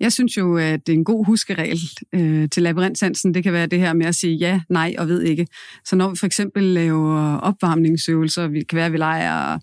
Jeg 0.00 0.12
synes 0.12 0.36
jo, 0.36 0.56
at 0.56 0.86
det 0.86 0.92
er 0.92 0.96
en 0.96 1.04
god 1.04 1.26
huskeregel 1.26 1.78
øh, 2.12 2.48
til 2.48 2.62
labyrintsansen. 2.62 3.34
Det 3.34 3.42
kan 3.42 3.52
være 3.52 3.66
det 3.66 3.78
her 3.78 3.92
med 3.92 4.06
at 4.06 4.14
sige 4.14 4.34
ja, 4.34 4.60
nej 4.68 4.94
og 4.98 5.08
ved 5.08 5.22
ikke. 5.22 5.46
Så 5.84 5.96
når 5.96 6.10
vi 6.10 6.16
for 6.16 6.26
eksempel 6.26 6.62
laver 6.62 7.36
opvarmningsøvelser, 7.36 8.48
vi 8.48 8.62
kan 8.62 8.76
være, 8.76 8.86
at 8.86 8.92
vi 8.92 8.96
leger 8.96 9.58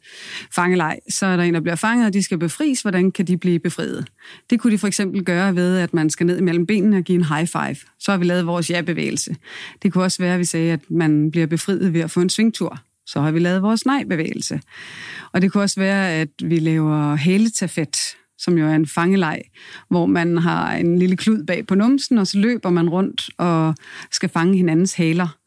fangeleg, 0.56 1.00
så 1.10 1.26
er 1.26 1.36
der 1.38 1.44
en, 1.44 1.54
der 1.54 1.60
bliver 1.60 1.76
fanget, 1.76 2.08
og 2.08 2.14
de 2.14 2.24
skal 2.24 2.38
befries. 2.38 2.82
Hvordan 2.82 3.12
kan 3.12 3.28
de 3.28 3.38
blive 3.38 3.60
befriet? 3.60 4.08
Det 4.50 4.60
kunne 4.60 4.74
de 4.74 4.78
for 4.78 4.88
eksempel 4.88 5.24
gøre 5.24 5.56
ved, 5.56 5.78
at 5.78 5.94
man 5.94 6.10
skal 6.10 6.26
ned 6.26 6.42
mellem 6.42 6.66
benene 6.66 6.98
og 6.98 7.04
give 7.04 7.18
en 7.18 7.26
high 7.26 7.48
five. 7.48 7.78
Så 8.00 8.12
har 8.12 8.18
vi 8.18 8.26
lavet 8.26 8.46
vores 8.46 8.70
ja-bevægelse. 8.70 9.36
Det 9.84 9.94
kunne 9.94 10.04
også 10.04 10.24
være, 10.24 10.34
at 10.34 10.40
vi 10.40 10.46
sagde, 10.46 10.74
at 10.74 10.80
man 10.90 11.32
bliver 11.32 11.48
befriet 11.48 11.94
ved 11.94 12.02
at 12.02 12.12
få 12.12 12.20
en 12.22 12.30
svingtur. 12.30 12.80
Så 13.06 13.22
har 13.22 13.32
vi 13.32 13.40
lavet 13.40 13.62
vores 13.62 13.86
nej-bevægelse. 13.86 14.62
Og 15.32 15.42
det 15.42 15.52
kunne 15.52 15.64
også 15.64 15.80
være, 15.80 16.12
at 16.12 16.30
vi 16.44 16.60
laver 16.60 17.16
hæletafet, 17.16 17.96
som 18.38 18.58
jo 18.58 18.66
er 18.66 18.76
en 18.76 18.88
fangeleg, 18.88 19.42
hvor 19.90 20.06
man 20.06 20.38
har 20.38 20.74
en 20.74 21.00
lille 21.00 21.18
klud 21.18 21.44
bag 21.44 21.68
på 21.68 21.76
numsen, 21.76 22.18
og 22.18 22.28
så 22.28 22.40
løber 22.40 22.70
man 22.70 22.90
rundt 22.90 23.30
og 23.38 23.76
skal 24.12 24.30
fange 24.30 24.58
hinandens 24.58 24.94
haler. 24.94 25.38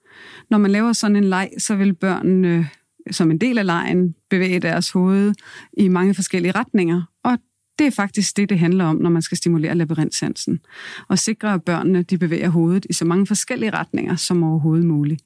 Når 0.51 0.59
man 0.59 0.71
laver 0.71 0.93
sådan 0.93 1.17
en 1.17 1.25
leg, 1.25 1.51
så 1.59 1.75
vil 1.75 1.95
børnene 1.95 2.69
som 3.11 3.31
en 3.31 3.39
del 3.39 3.59
af 3.59 3.67
lejen 3.67 4.15
bevæge 4.31 4.61
deres 4.61 4.91
hoved 4.91 5.35
i 5.79 5.89
mange 5.89 6.15
forskellige 6.15 6.53
retninger, 6.53 7.03
og 7.25 7.39
det 7.79 7.87
er 7.87 7.91
faktisk 7.91 8.37
det, 8.37 8.49
det 8.49 8.59
handler 8.59 8.85
om, 8.85 8.97
når 8.97 9.11
man 9.11 9.23
skal 9.23 9.39
stimulere 9.39 9.75
labyrintsansen. 9.75 10.61
Og 11.09 11.19
sikre, 11.19 11.55
at 11.55 11.63
børnene 11.63 12.03
de 12.03 12.19
bevæger 12.19 12.49
hovedet 12.49 12.87
i 12.91 12.93
så 12.93 13.05
mange 13.05 13.27
forskellige 13.27 13.71
retninger 13.71 14.17
som 14.17 14.43
overhovedet 14.43 14.87
muligt. 14.87 15.23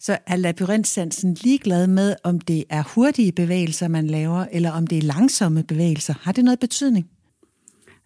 Så 0.00 0.18
er 0.26 0.36
labyrintsansen 0.36 1.34
ligeglad 1.34 1.86
med, 1.86 2.14
om 2.24 2.40
det 2.40 2.64
er 2.70 2.82
hurtige 2.94 3.32
bevægelser, 3.32 3.88
man 3.88 4.06
laver, 4.06 4.46
eller 4.52 4.70
om 4.70 4.86
det 4.86 4.98
er 4.98 5.02
langsomme 5.02 5.62
bevægelser? 5.62 6.14
Har 6.20 6.32
det 6.32 6.44
noget 6.44 6.60
betydning? 6.60 7.10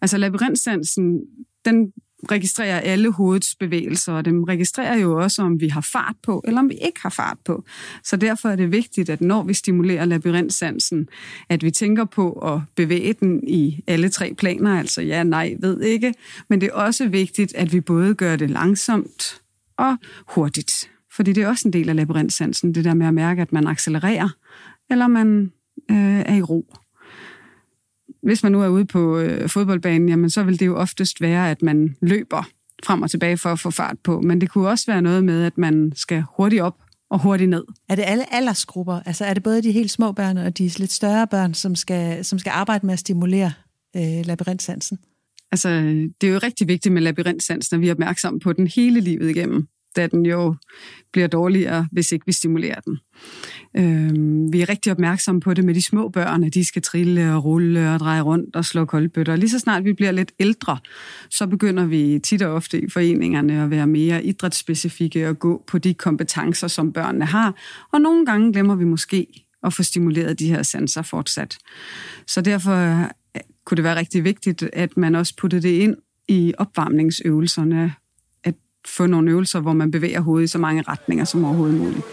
Altså 0.01 0.17
labyrintsansen, 0.17 1.19
den 1.65 1.91
registrerer 2.31 2.79
alle 2.79 3.11
hovedets 3.11 3.55
bevægelser, 3.55 4.13
og 4.13 4.25
den 4.25 4.47
registrerer 4.47 4.97
jo 4.97 5.21
også, 5.21 5.41
om 5.41 5.61
vi 5.61 5.67
har 5.67 5.81
fart 5.81 6.15
på, 6.23 6.43
eller 6.47 6.59
om 6.59 6.69
vi 6.69 6.75
ikke 6.75 6.99
har 7.01 7.09
fart 7.09 7.37
på. 7.45 7.63
Så 8.03 8.17
derfor 8.17 8.49
er 8.49 8.55
det 8.55 8.71
vigtigt, 8.71 9.09
at 9.09 9.21
når 9.21 9.43
vi 9.43 9.53
stimulerer 9.53 10.05
labyrintsansen, 10.05 11.07
at 11.49 11.63
vi 11.63 11.71
tænker 11.71 12.05
på 12.05 12.31
at 12.31 12.61
bevæge 12.75 13.13
den 13.13 13.47
i 13.47 13.83
alle 13.87 14.09
tre 14.09 14.33
planer, 14.33 14.79
altså 14.79 15.01
ja, 15.01 15.23
nej, 15.23 15.55
ved 15.59 15.81
ikke, 15.81 16.13
men 16.49 16.61
det 16.61 16.67
er 16.67 16.73
også 16.73 17.07
vigtigt, 17.07 17.55
at 17.55 17.73
vi 17.73 17.81
både 17.81 18.15
gør 18.15 18.35
det 18.35 18.49
langsomt 18.49 19.41
og 19.77 19.97
hurtigt. 20.27 20.89
Fordi 21.15 21.33
det 21.33 21.43
er 21.43 21.47
også 21.47 21.67
en 21.67 21.73
del 21.73 21.89
af 21.89 21.95
labyrintsansen, 21.95 22.75
det 22.75 22.85
der 22.85 22.93
med 22.93 23.07
at 23.07 23.13
mærke, 23.13 23.41
at 23.41 23.53
man 23.53 23.67
accelererer, 23.67 24.29
eller 24.91 25.07
man 25.07 25.51
øh, 25.91 26.19
er 26.19 26.35
i 26.35 26.41
ro. 26.41 26.75
Hvis 28.23 28.43
man 28.43 28.51
nu 28.51 28.61
er 28.61 28.67
ude 28.67 28.85
på 28.85 29.17
øh, 29.17 29.49
fodboldbanen, 29.49 30.09
jamen, 30.09 30.29
så 30.29 30.43
vil 30.43 30.59
det 30.59 30.65
jo 30.65 30.77
oftest 30.77 31.21
være, 31.21 31.51
at 31.51 31.61
man 31.61 31.95
løber 32.01 32.43
frem 32.83 33.01
og 33.01 33.11
tilbage 33.11 33.37
for 33.37 33.49
at 33.49 33.59
få 33.59 33.71
fart 33.71 33.97
på. 34.03 34.21
Men 34.21 34.41
det 34.41 34.49
kunne 34.49 34.69
også 34.69 34.85
være 34.87 35.01
noget 35.01 35.23
med, 35.23 35.43
at 35.43 35.57
man 35.57 35.91
skal 35.95 36.23
hurtigt 36.37 36.61
op 36.61 36.75
og 37.09 37.21
hurtigt 37.21 37.49
ned. 37.49 37.63
Er 37.89 37.95
det 37.95 38.03
alle 38.07 38.33
aldersgrupper? 38.33 38.99
Altså 39.05 39.25
er 39.25 39.33
det 39.33 39.43
både 39.43 39.61
de 39.61 39.71
helt 39.71 39.91
små 39.91 40.11
børn 40.11 40.37
og 40.37 40.57
de 40.57 40.71
lidt 40.77 40.91
større 40.91 41.27
børn, 41.27 41.53
som 41.53 41.75
skal, 41.75 42.25
som 42.25 42.39
skal 42.39 42.49
arbejde 42.49 42.85
med 42.85 42.93
at 42.93 42.99
stimulere 42.99 43.51
øh, 43.95 44.25
labyrintsansen? 44.25 44.99
Altså, 45.51 45.69
det 46.21 46.29
er 46.29 46.33
jo 46.33 46.39
rigtig 46.43 46.67
vigtigt 46.67 46.93
med 46.93 47.01
labyrintsansen, 47.01 47.75
at 47.75 47.81
vi 47.81 47.87
er 47.87 47.91
opmærksomme 47.91 48.39
på 48.39 48.53
den 48.53 48.67
hele 48.67 48.99
livet 48.99 49.29
igennem 49.29 49.67
da 49.95 50.07
den 50.07 50.25
jo 50.25 50.55
bliver 51.13 51.27
dårligere, 51.27 51.87
hvis 51.91 52.11
ikke 52.11 52.25
vi 52.25 52.31
stimulerer 52.31 52.79
den. 52.79 52.99
Øhm, 53.77 54.53
vi 54.53 54.61
er 54.61 54.69
rigtig 54.69 54.91
opmærksomme 54.91 55.41
på 55.41 55.53
det 55.53 55.65
med 55.65 55.73
de 55.73 55.81
små 55.81 56.09
børn, 56.09 56.43
at 56.43 56.53
de 56.53 56.65
skal 56.65 56.81
trille 56.81 57.33
og 57.33 57.45
rulle 57.45 57.93
og 57.93 57.99
dreje 57.99 58.21
rundt 58.21 58.55
og 58.55 58.65
slå 58.65 58.85
koldbøtter. 58.85 59.35
Lige 59.35 59.49
så 59.49 59.59
snart 59.59 59.83
vi 59.83 59.93
bliver 59.93 60.11
lidt 60.11 60.31
ældre, 60.39 60.77
så 61.29 61.47
begynder 61.47 61.85
vi 61.85 62.19
tit 62.23 62.41
og 62.41 62.53
ofte 62.53 62.81
i 62.81 62.89
foreningerne 62.89 63.63
at 63.63 63.69
være 63.69 63.87
mere 63.87 64.23
idrætsspecifikke 64.23 65.29
og 65.29 65.39
gå 65.39 65.63
på 65.67 65.77
de 65.77 65.93
kompetencer, 65.93 66.67
som 66.67 66.93
børnene 66.93 67.25
har. 67.25 67.55
Og 67.91 68.01
nogle 68.01 68.25
gange 68.25 68.53
glemmer 68.53 68.75
vi 68.75 68.85
måske 68.85 69.27
at 69.63 69.73
få 69.73 69.83
stimuleret 69.83 70.39
de 70.39 70.49
her 70.49 70.63
sanser 70.63 71.01
fortsat. 71.01 71.57
Så 72.27 72.41
derfor 72.41 72.75
øh, 72.75 73.09
kunne 73.65 73.75
det 73.75 73.83
være 73.83 73.95
rigtig 73.95 74.23
vigtigt, 74.23 74.63
at 74.73 74.97
man 74.97 75.15
også 75.15 75.33
puttede 75.37 75.61
det 75.61 75.69
ind 75.69 75.95
i 76.27 76.53
opvarmningsøvelserne, 76.57 77.93
få 78.87 79.05
nogle 79.05 79.31
øvelser, 79.31 79.59
hvor 79.59 79.73
man 79.73 79.91
bevæger 79.91 80.19
hovedet 80.19 80.43
i 80.43 80.47
så 80.47 80.57
mange 80.57 80.83
retninger 80.87 81.25
som 81.25 81.45
overhovedet 81.45 81.77
muligt. 81.77 82.05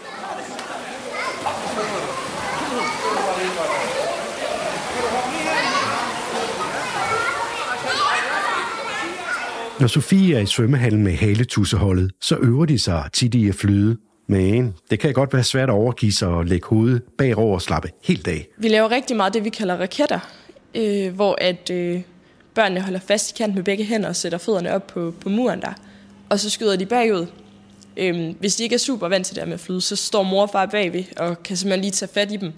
Når 9.79 9.87
Sofie 9.87 10.35
er 10.35 10.39
i 10.39 10.45
svømmehallen 10.45 11.03
med 11.03 11.11
haletusseholdet, 11.11 12.11
så 12.21 12.37
øver 12.37 12.65
de 12.65 12.79
sig 12.79 13.09
tit 13.13 13.35
i 13.35 13.49
at 13.49 13.55
flyde. 13.55 13.97
Men 14.27 14.73
det 14.89 14.99
kan 14.99 15.13
godt 15.13 15.33
være 15.33 15.43
svært 15.43 15.69
at 15.69 15.73
overgive 15.73 16.11
sig 16.11 16.27
og 16.27 16.45
lægge 16.45 16.67
hovedet 16.67 17.03
bagover 17.17 17.53
og 17.53 17.61
slappe 17.61 17.89
helt 18.03 18.27
af. 18.27 18.47
Vi 18.57 18.67
laver 18.67 18.91
rigtig 18.91 19.17
meget 19.17 19.33
det, 19.33 19.43
vi 19.43 19.49
kalder 19.49 19.75
raketter, 19.75 20.19
øh, 20.75 21.15
hvor 21.15 21.37
at 21.41 21.69
øh, 21.69 22.01
børnene 22.55 22.81
holder 22.81 22.99
fast 22.99 23.31
i 23.31 23.33
kant 23.37 23.55
med 23.55 23.63
begge 23.63 23.83
hænder 23.83 24.09
og 24.09 24.15
sætter 24.15 24.37
fødderne 24.37 24.73
op 24.73 24.87
på, 24.87 25.13
på 25.21 25.29
muren 25.29 25.61
der. 25.61 25.73
Og 26.33 26.39
så 26.39 26.49
skyder 26.49 26.75
de 26.75 26.85
bagud. 26.85 27.25
Øhm, 27.97 28.35
hvis 28.39 28.55
de 28.55 28.63
ikke 28.63 28.73
er 28.73 28.79
super 28.79 29.07
vant 29.07 29.27
til 29.27 29.35
det 29.35 29.47
med 29.47 29.53
at 29.53 29.59
flyde, 29.59 29.81
så 29.81 29.95
står 29.95 30.23
mor 30.23 30.41
og 30.41 30.49
far 30.49 30.65
bagved 30.65 31.03
og 31.17 31.43
kan 31.43 31.57
simpelthen 31.57 31.81
lige 31.81 31.91
tage 31.91 32.09
fat 32.13 32.31
i 32.31 32.35
dem. 32.35 32.51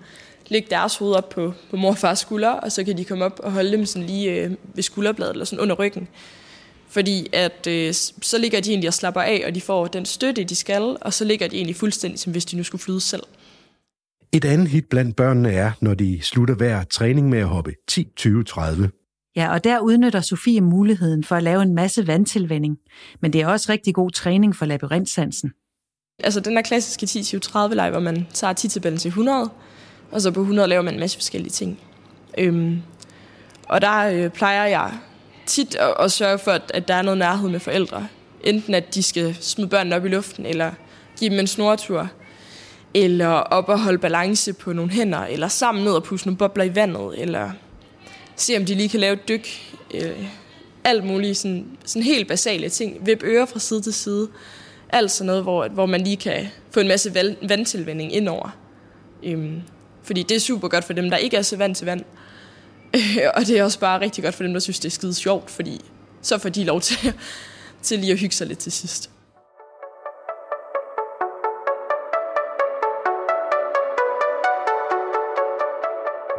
Lægge 0.48 0.68
deres 0.72 0.96
hoved 0.96 1.14
op 1.14 1.30
på, 1.30 1.54
på 1.70 1.76
mor 1.76 1.90
og 1.90 1.98
fars 1.98 2.20
skulder, 2.20 2.50
og 2.50 2.72
så 2.72 2.84
kan 2.84 2.98
de 2.98 3.06
komme 3.06 3.26
op 3.26 3.40
og 3.44 3.52
holde 3.52 3.72
dem 3.72 3.86
sådan 3.86 4.08
lige 4.08 4.32
øh, 4.32 4.52
ved 4.74 4.84
skulderbladet 4.84 5.32
eller 5.32 5.46
sådan 5.46 5.60
under 5.60 5.76
ryggen. 5.76 6.08
Fordi 6.88 7.28
at 7.34 7.68
øh, 7.68 7.94
så 8.22 8.38
ligger 8.38 8.62
de 8.62 8.70
egentlig 8.70 8.88
og 8.88 8.94
slapper 8.94 9.22
af, 9.22 9.44
og 9.48 9.56
de 9.56 9.62
får 9.62 9.88
den 9.88 10.06
støtte, 10.06 10.44
de 10.44 10.56
skal, 10.56 10.98
og 11.02 11.14
så 11.14 11.26
ligger 11.26 11.48
de 11.48 11.56
egentlig 11.56 11.76
fuldstændig, 11.76 12.20
som 12.20 12.32
hvis 12.32 12.46
de 12.46 12.58
nu 12.58 12.64
skulle 12.64 12.82
flyde 12.82 13.02
selv. 13.02 13.24
Et 14.32 14.46
andet 14.46 14.68
hit 14.68 14.86
blandt 14.90 15.16
børnene 15.16 15.52
er, 15.52 15.72
når 15.82 15.94
de 15.94 16.20
slutter 16.22 16.56
hver 16.56 16.84
træning 16.84 17.30
med 17.30 17.40
at 17.40 17.48
hoppe 17.48 17.74
10, 17.88 18.08
20, 18.16 18.44
30. 18.44 18.90
Ja, 19.36 19.54
og 19.54 19.64
der 19.64 19.80
udnytter 19.80 20.22
Sofie 20.22 20.62
muligheden 20.62 21.24
for 21.24 21.36
at 21.36 21.44
lave 21.44 21.62
en 21.62 21.76
masse 21.76 22.08
vandtilvænding. 22.08 22.78
Men 23.22 23.34
det 23.34 23.42
er 23.42 23.48
også 23.48 23.72
rigtig 23.72 23.96
god 23.96 24.12
træning 24.12 24.56
for 24.56 24.66
labyrintsansen. 24.66 25.52
Altså 26.24 26.40
den 26.40 26.56
der 26.56 26.62
klassiske 26.62 27.06
10-20-30 27.06 27.74
leg, 27.74 27.90
hvor 27.90 28.00
man 28.00 28.28
tager 28.34 28.54
10-tabellen 28.54 28.98
til 28.98 29.10
100, 29.10 29.50
og 30.12 30.22
så 30.22 30.32
på 30.32 30.40
100 30.40 30.70
laver 30.70 30.82
man 30.82 30.94
en 30.94 31.00
masse 31.00 31.18
forskellige 31.18 31.52
ting. 31.52 31.80
Øhm, 32.38 32.82
og 33.70 33.82
der 33.82 34.10
øh, 34.10 34.30
plejer 34.30 34.66
jeg 34.66 34.94
tit 35.46 35.76
at, 35.76 35.94
at 36.00 36.12
sørge 36.12 36.38
for, 36.38 36.52
at, 36.52 36.72
at 36.74 36.88
der 36.88 36.94
er 36.94 37.02
noget 37.02 37.18
nærhed 37.18 37.50
med 37.50 37.60
forældre. 37.60 38.08
Enten 38.44 38.74
at 38.74 38.96
de 38.96 39.04
skal 39.04 39.36
smide 39.40 39.70
børnene 39.70 39.96
op 39.96 40.06
i 40.06 40.10
luften, 40.10 40.46
eller 40.46 40.72
give 41.20 41.30
dem 41.30 41.40
en 41.40 41.48
snortur, 41.48 42.10
eller 42.94 43.28
op 43.28 43.70
og 43.70 43.80
holde 43.80 43.98
balance 43.98 44.54
på 44.54 44.74
nogle 44.74 44.92
hænder, 44.92 45.26
eller 45.26 45.48
sammen 45.48 45.84
ned 45.84 45.92
og 45.92 46.04
pusse 46.04 46.28
nogle 46.28 46.38
bobler 46.38 46.64
i 46.64 46.76
vandet, 46.76 47.22
eller 47.22 47.52
se 48.36 48.58
om 48.58 48.66
de 48.66 48.76
lige 48.76 48.90
kan 48.90 49.00
lave 49.00 49.14
et 49.14 49.28
dyk. 49.28 49.48
Øh, 49.94 50.28
alt 50.84 51.04
muligt 51.04 51.38
sådan, 51.38 51.66
sådan 51.86 52.04
helt 52.04 52.28
basale 52.28 52.70
ting. 52.70 53.06
Vip 53.06 53.24
ører 53.24 53.46
fra 53.46 53.60
side 53.60 53.82
til 53.82 53.94
side. 53.94 54.28
Alt 54.90 55.12
sådan 55.12 55.28
noget, 55.28 55.44
hvor, 55.44 55.68
hvor 55.68 55.86
man 55.86 56.02
lige 56.02 56.18
kan 56.18 56.48
få 56.72 56.80
en 56.80 56.88
masse 56.88 57.36
vandtilvænding 57.42 58.14
indover. 58.14 58.58
Øhm, 59.24 59.62
fordi 60.04 60.24
det 60.24 60.36
er 60.36 60.40
super 60.40 60.68
godt 60.68 60.84
for 60.84 60.94
dem, 60.94 61.10
der 61.10 61.18
ikke 61.18 61.38
er 61.38 61.42
så 61.42 61.58
vant 61.58 61.78
til 61.78 61.86
vand. 61.86 62.04
og 63.36 63.48
det 63.48 63.60
er 63.60 63.64
også 63.64 63.80
bare 63.80 64.02
rigtig 64.02 64.24
godt 64.24 64.36
for 64.36 64.44
dem, 64.44 64.54
der 64.54 64.60
synes, 64.60 64.80
det 64.80 64.90
er 64.90 64.92
skide 64.92 65.14
sjovt, 65.14 65.50
fordi 65.50 65.82
så 66.22 66.38
får 66.38 66.50
de 66.50 66.64
lov 66.64 66.82
til, 66.82 67.14
til 67.82 68.00
lige 68.00 68.12
at 68.12 68.20
hygge 68.20 68.36
sig 68.36 68.48
lidt 68.48 68.60
til 68.60 68.72
sidst. 68.72 69.10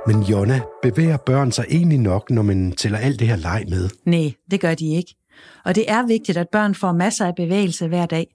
Men 0.06 0.22
Jonna, 0.22 0.60
bevæger 0.82 1.16
børn 1.16 1.52
sig 1.52 1.64
egentlig 1.70 1.98
nok, 1.98 2.30
når 2.30 2.42
man 2.42 2.72
tæller 2.72 2.98
alt 2.98 3.20
det 3.20 3.28
her 3.28 3.36
leg 3.36 3.64
med? 3.68 3.88
Nej, 4.04 4.32
det 4.50 4.60
gør 4.60 4.74
de 4.74 4.94
ikke. 4.94 5.14
Og 5.64 5.74
det 5.74 5.84
er 5.88 6.06
vigtigt, 6.06 6.38
at 6.38 6.48
børn 6.52 6.74
får 6.74 6.92
masser 6.92 7.26
af 7.26 7.34
bevægelse 7.34 7.88
hver 7.88 8.06
dag. 8.06 8.26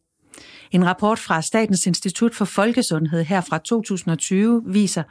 En 0.71 0.85
rapport 0.85 1.19
fra 1.19 1.41
Statens 1.41 1.87
Institut 1.87 2.35
for 2.35 2.45
Folkesundhed 2.45 3.23
her 3.23 3.41
fra 3.41 3.57
2020 3.57 4.63
viser, 4.65 5.03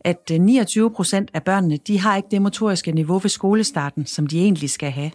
at 0.00 0.30
øh, 0.32 0.40
29 0.40 0.90
procent 0.90 1.30
af 1.34 1.42
børnene 1.42 1.76
de 1.76 1.98
har 1.98 2.16
ikke 2.16 2.28
det 2.30 2.42
motoriske 2.42 2.92
niveau 2.92 3.18
ved 3.18 3.30
skolestarten, 3.30 4.06
som 4.06 4.26
de 4.26 4.40
egentlig 4.40 4.70
skal 4.70 4.90
have. 4.90 5.10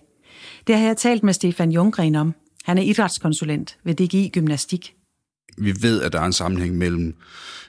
Det 0.67 0.77
har 0.77 0.85
jeg 0.85 0.97
talt 0.97 1.23
med 1.23 1.33
Stefan 1.33 1.71
Junggren 1.71 2.15
om. 2.15 2.33
Han 2.63 2.77
er 2.77 2.81
idrætskonsulent 2.81 3.77
ved 3.83 3.93
DGI 3.95 4.29
Gymnastik. 4.33 4.95
Vi 5.57 5.73
ved, 5.81 6.01
at 6.01 6.13
der 6.13 6.19
er 6.19 6.25
en 6.25 6.33
sammenhæng 6.33 6.77
mellem 6.77 7.15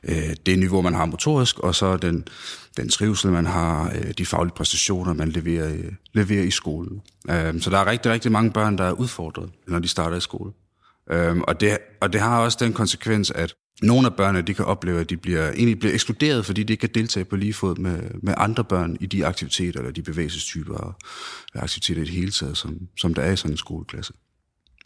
øh, 0.04 0.36
det 0.46 0.58
niveau, 0.58 0.82
man 0.82 0.94
har 0.94 1.06
motorisk, 1.06 1.58
og 1.58 1.74
så 1.74 1.96
den, 1.96 2.24
den 2.76 2.88
trivsel, 2.88 3.32
man 3.32 3.46
har, 3.46 3.92
øh, 3.94 4.10
de 4.18 4.26
faglige 4.26 4.54
præstationer, 4.54 5.12
man 5.12 5.28
leverer, 5.28 5.72
øh, 5.72 5.92
leverer 6.12 6.42
i 6.42 6.50
skolen. 6.50 7.00
Øh, 7.30 7.60
så 7.60 7.70
der 7.70 7.78
er 7.78 7.86
rigtig, 7.86 8.12
rigtig 8.12 8.32
mange 8.32 8.50
børn, 8.50 8.78
der 8.78 8.84
er 8.84 8.92
udfordret, 8.92 9.50
når 9.66 9.78
de 9.78 9.88
starter 9.88 10.16
i 10.16 10.20
skole. 10.20 10.52
Øh, 11.10 11.36
og, 11.36 11.60
det, 11.60 11.78
og 12.00 12.12
det 12.12 12.20
har 12.20 12.40
også 12.40 12.58
den 12.60 12.72
konsekvens, 12.72 13.30
at 13.30 13.54
nogle 13.82 14.06
af 14.06 14.14
børnene 14.14 14.42
de 14.42 14.54
kan 14.54 14.64
opleve, 14.64 15.00
at 15.00 15.10
de 15.10 15.16
bliver, 15.16 15.50
egentlig 15.50 15.78
bliver 15.78 15.94
ekskluderet, 15.94 16.46
fordi 16.46 16.62
de 16.62 16.72
ikke 16.72 16.80
kan 16.80 16.94
deltage 16.94 17.24
på 17.24 17.36
lige 17.36 17.54
fod 17.54 17.76
med, 17.76 18.00
med 18.22 18.34
andre 18.36 18.64
børn 18.64 18.96
i 19.00 19.06
de 19.06 19.26
aktiviteter, 19.26 19.80
eller 19.80 19.92
de 19.92 20.02
bevægelsestyper 20.02 20.74
og 20.74 20.94
aktiviteter 21.54 22.02
i 22.02 22.04
det 22.04 22.14
hele 22.14 22.30
taget, 22.30 22.56
som, 22.56 22.78
som 22.98 23.14
der 23.14 23.22
er 23.22 23.32
i 23.32 23.36
sådan 23.36 23.50
en 23.50 23.56
skoleklasse. 23.56 24.12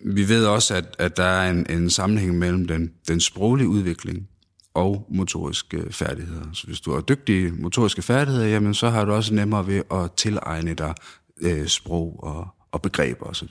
Vi 0.05 0.29
ved 0.29 0.47
også, 0.47 0.75
at, 0.75 0.97
at 0.99 1.17
der 1.17 1.25
er 1.25 1.51
en, 1.51 1.67
en 1.71 1.91
sammenhæng 1.91 2.39
mellem 2.39 2.67
den, 2.67 2.93
den 3.09 3.21
sproglige 3.21 3.69
udvikling 3.69 4.29
og 4.75 5.07
motoriske 5.11 5.93
færdigheder. 5.93 6.45
Så 6.53 6.67
hvis 6.67 6.81
du 6.81 6.93
har 6.93 7.01
dygtige 7.01 7.53
motoriske 7.53 8.03
færdigheder, 8.03 8.47
jamen 8.47 8.75
så 8.75 8.91
har 8.91 9.05
du 9.05 9.13
også 9.13 9.35
nemmere 9.35 9.67
ved 9.67 9.83
at 9.91 10.13
tilegne 10.17 10.75
dig 10.75 10.95
øh, 11.41 11.67
sprog 11.67 12.23
og, 12.23 12.49
og 12.73 12.83
begreber 12.83 13.27
osv. 13.27 13.49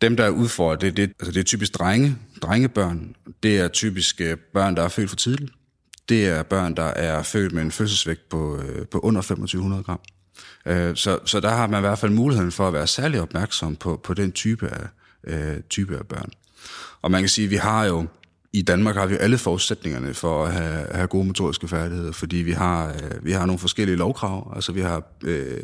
Dem, 0.00 0.16
der 0.16 0.24
er 0.24 0.30
udfordret, 0.30 0.80
det, 0.80 0.96
det, 0.96 1.12
altså 1.20 1.32
det 1.32 1.40
er 1.40 1.44
typisk 1.44 1.74
drenge, 1.74 2.16
drengebørn. 2.42 3.16
Det 3.42 3.58
er 3.58 3.68
typisk 3.68 4.20
øh, 4.20 4.36
børn, 4.52 4.76
der 4.76 4.82
er 4.82 4.88
født 4.88 5.08
for 5.08 5.16
tidligt. 5.16 5.52
Det 6.08 6.26
er 6.26 6.42
børn, 6.42 6.76
der 6.76 6.82
er 6.82 7.22
født 7.22 7.52
med 7.52 7.62
en 7.62 7.70
fødselsvægt 7.70 8.28
på, 8.28 8.56
øh, 8.56 8.86
på 8.86 8.98
under 8.98 9.20
2500 9.20 9.82
gram. 9.82 10.00
Øh, 10.66 10.96
så, 10.96 11.18
så 11.24 11.40
der 11.40 11.48
har 11.48 11.66
man 11.66 11.78
i 11.78 11.86
hvert 11.86 11.98
fald 11.98 12.12
muligheden 12.12 12.52
for 12.52 12.68
at 12.68 12.72
være 12.72 12.86
særlig 12.86 13.20
opmærksom 13.20 13.76
på, 13.76 14.00
på 14.04 14.14
den 14.14 14.32
type 14.32 14.68
af, 14.68 14.86
øh, 15.26 15.60
type 15.70 15.98
af 15.98 16.06
børn. 16.06 16.30
Og 17.02 17.10
man 17.10 17.22
kan 17.22 17.28
sige, 17.28 17.44
at 17.44 17.50
vi 17.50 17.56
har 17.56 17.84
jo 17.84 18.06
i 18.54 18.62
Danmark 18.62 18.96
har 18.96 19.06
vi 19.06 19.16
alle 19.16 19.38
forudsætningerne 19.38 20.14
for 20.14 20.44
at 20.44 20.52
have, 20.52 20.86
have 20.92 21.06
gode 21.06 21.26
motoriske 21.26 21.68
færdigheder, 21.68 22.12
fordi 22.12 22.36
vi 22.36 22.52
har, 22.52 22.88
øh, 22.88 23.24
vi 23.24 23.32
har 23.32 23.46
nogle 23.46 23.58
forskellige 23.58 23.96
lovkrav. 23.96 24.52
Altså 24.54 24.72
vi 24.72 24.80
har 24.80 25.02
øh, 25.24 25.62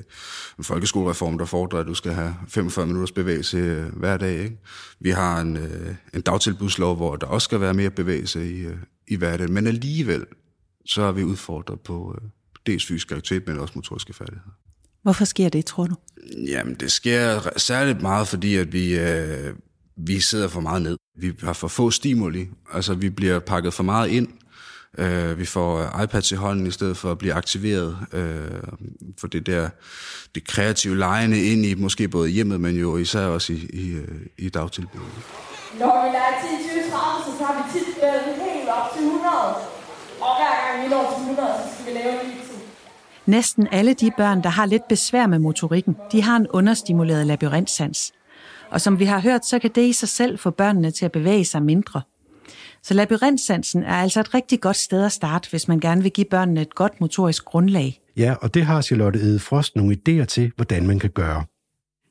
en 0.59 0.65
folkeskolereform, 0.65 1.39
der 1.39 1.45
fordrer, 1.45 1.81
at 1.81 1.87
du 1.87 1.95
skal 1.95 2.13
have 2.13 2.35
45 2.49 2.87
minutters 2.87 3.13
bevægelse 3.13 3.57
øh, 3.57 3.87
hver 3.97 4.17
dag. 4.17 4.43
Ikke? 4.43 4.59
Vi 5.01 5.11
har 5.11 5.41
en, 5.41 5.57
øh, 5.57 5.95
en 6.15 6.21
dagtilbudslov, 6.21 6.97
hvor 6.97 7.17
der 7.17 7.27
også 7.27 7.45
skal 7.45 7.61
være 7.61 7.75
mere 7.75 7.91
bevægelse 7.91 8.51
i, 8.51 8.59
øh, 8.61 8.77
i 9.09 9.17
hverdagen. 9.17 9.53
Men 9.53 9.67
alligevel, 9.67 10.27
så 10.87 11.03
er 11.03 11.13
vi 11.13 11.25
udfordret 11.25 11.81
på 11.81 12.19
øh, 12.23 12.29
dels 12.71 12.87
fysisk 12.87 13.13
aktivitet, 13.13 13.49
men 13.49 13.59
også 13.59 13.73
motoriske 13.75 14.13
færdigheder. 14.13 14.51
Hvorfor 15.03 15.25
sker 15.25 15.49
det, 15.49 15.67
tror 15.67 15.87
du? 15.87 15.95
Jamen, 16.47 16.75
det 16.75 16.93
sker 16.93 17.41
særligt 17.57 18.03
meget, 18.03 18.29
fordi 18.29 18.57
at 18.57 18.73
vi, 18.73 18.99
øh, 18.99 19.55
vi 19.97 20.21
sidder 20.21 20.49
for 20.49 20.61
meget 20.61 20.83
ned. 20.83 20.97
Vi 21.19 21.33
har 21.43 21.53
for 21.53 21.69
få 21.69 21.91
stimuli, 21.91 22.49
altså 22.73 22.95
vi 22.95 23.11
bliver 23.11 23.39
pakket 23.39 23.75
for 23.75 23.83
meget 23.83 24.09
ind. 24.09 24.29
Uh, 24.99 25.39
vi 25.39 25.45
får 25.45 26.01
iPads 26.03 26.33
i 26.33 26.35
hånden 26.35 26.67
i 26.67 26.71
stedet 26.71 26.97
for 26.97 27.11
at 27.11 27.19
blive 27.19 27.35
aktiveret 27.35 27.99
uh, 28.13 28.79
for 29.19 29.27
det 29.27 29.47
der 29.47 29.69
det 30.35 30.45
kreative 30.45 30.97
lejende 30.99 31.45
ind 31.45 31.65
i 31.67 31.75
måske 31.75 32.09
både 32.09 32.29
hjemmet, 32.29 32.61
men 32.61 32.77
jo 32.77 32.97
især 32.97 33.25
også 33.27 33.53
i, 33.53 33.57
i, 33.57 33.97
i 34.39 34.49
dagtilbuddet. 34.49 35.13
Når 35.79 35.95
vi 36.05 36.09
leger 36.17 36.35
10, 36.63 36.81
20, 36.81 36.91
30, 36.91 37.39
så 37.39 37.45
har 37.45 37.55
vi 37.59 37.79
tit 37.79 37.87
helt 38.53 38.69
op 38.69 38.87
til 38.95 39.03
100. 39.03 39.27
Og 40.21 40.33
hver 40.39 40.55
gang 40.63 40.85
vi 40.85 40.89
når 40.95 41.05
til 41.15 41.21
100, 41.21 41.49
så 41.63 41.75
skal 41.75 41.87
vi 41.87 41.99
lave 41.99 42.25
en. 42.25 42.40
Næsten 43.27 43.69
alle 43.73 43.95
de 43.95 44.11
børn, 44.17 44.43
der 44.43 44.49
har 44.49 44.67
lidt 44.67 44.89
besvær 44.89 45.27
med 45.27 45.39
motorikken, 45.39 45.97
de 46.13 46.23
har 46.23 46.37
en 46.37 46.47
understimuleret 46.49 47.27
labyrintsans. 47.27 48.13
Og 48.71 48.81
som 48.81 48.99
vi 48.99 49.05
har 49.05 49.21
hørt, 49.21 49.47
så 49.47 49.59
kan 49.59 49.71
det 49.75 49.89
i 49.89 49.93
sig 49.93 50.09
selv 50.09 50.39
få 50.39 50.51
børnene 50.51 50.91
til 50.91 51.05
at 51.05 51.13
bevæge 51.13 51.45
sig 51.45 51.63
mindre. 51.63 52.03
Så 52.83 52.95
labyrintsansen 52.95 53.83
er 53.83 53.95
altså 53.95 54.21
et 54.21 54.35
rigtig 54.35 54.61
godt 54.61 54.77
sted 54.77 55.05
at 55.05 55.13
starte, 55.13 55.51
hvis 55.51 55.69
man 55.69 55.81
gerne 55.81 56.03
vil 56.03 56.13
give 56.13 56.27
børnene 56.31 56.61
et 56.61 56.75
godt 56.75 57.01
motorisk 57.01 57.45
grundlag. 57.45 58.01
Ja, 58.17 58.35
og 58.41 58.55
det 58.55 58.65
har 58.65 58.83
Charlotte 58.83 59.21
Ede 59.21 59.39
Frost 59.39 59.77
nogle 59.77 59.97
idéer 59.97 60.25
til, 60.25 60.53
hvordan 60.57 60.87
man 60.87 60.99
kan 60.99 61.11
gøre. 61.11 61.45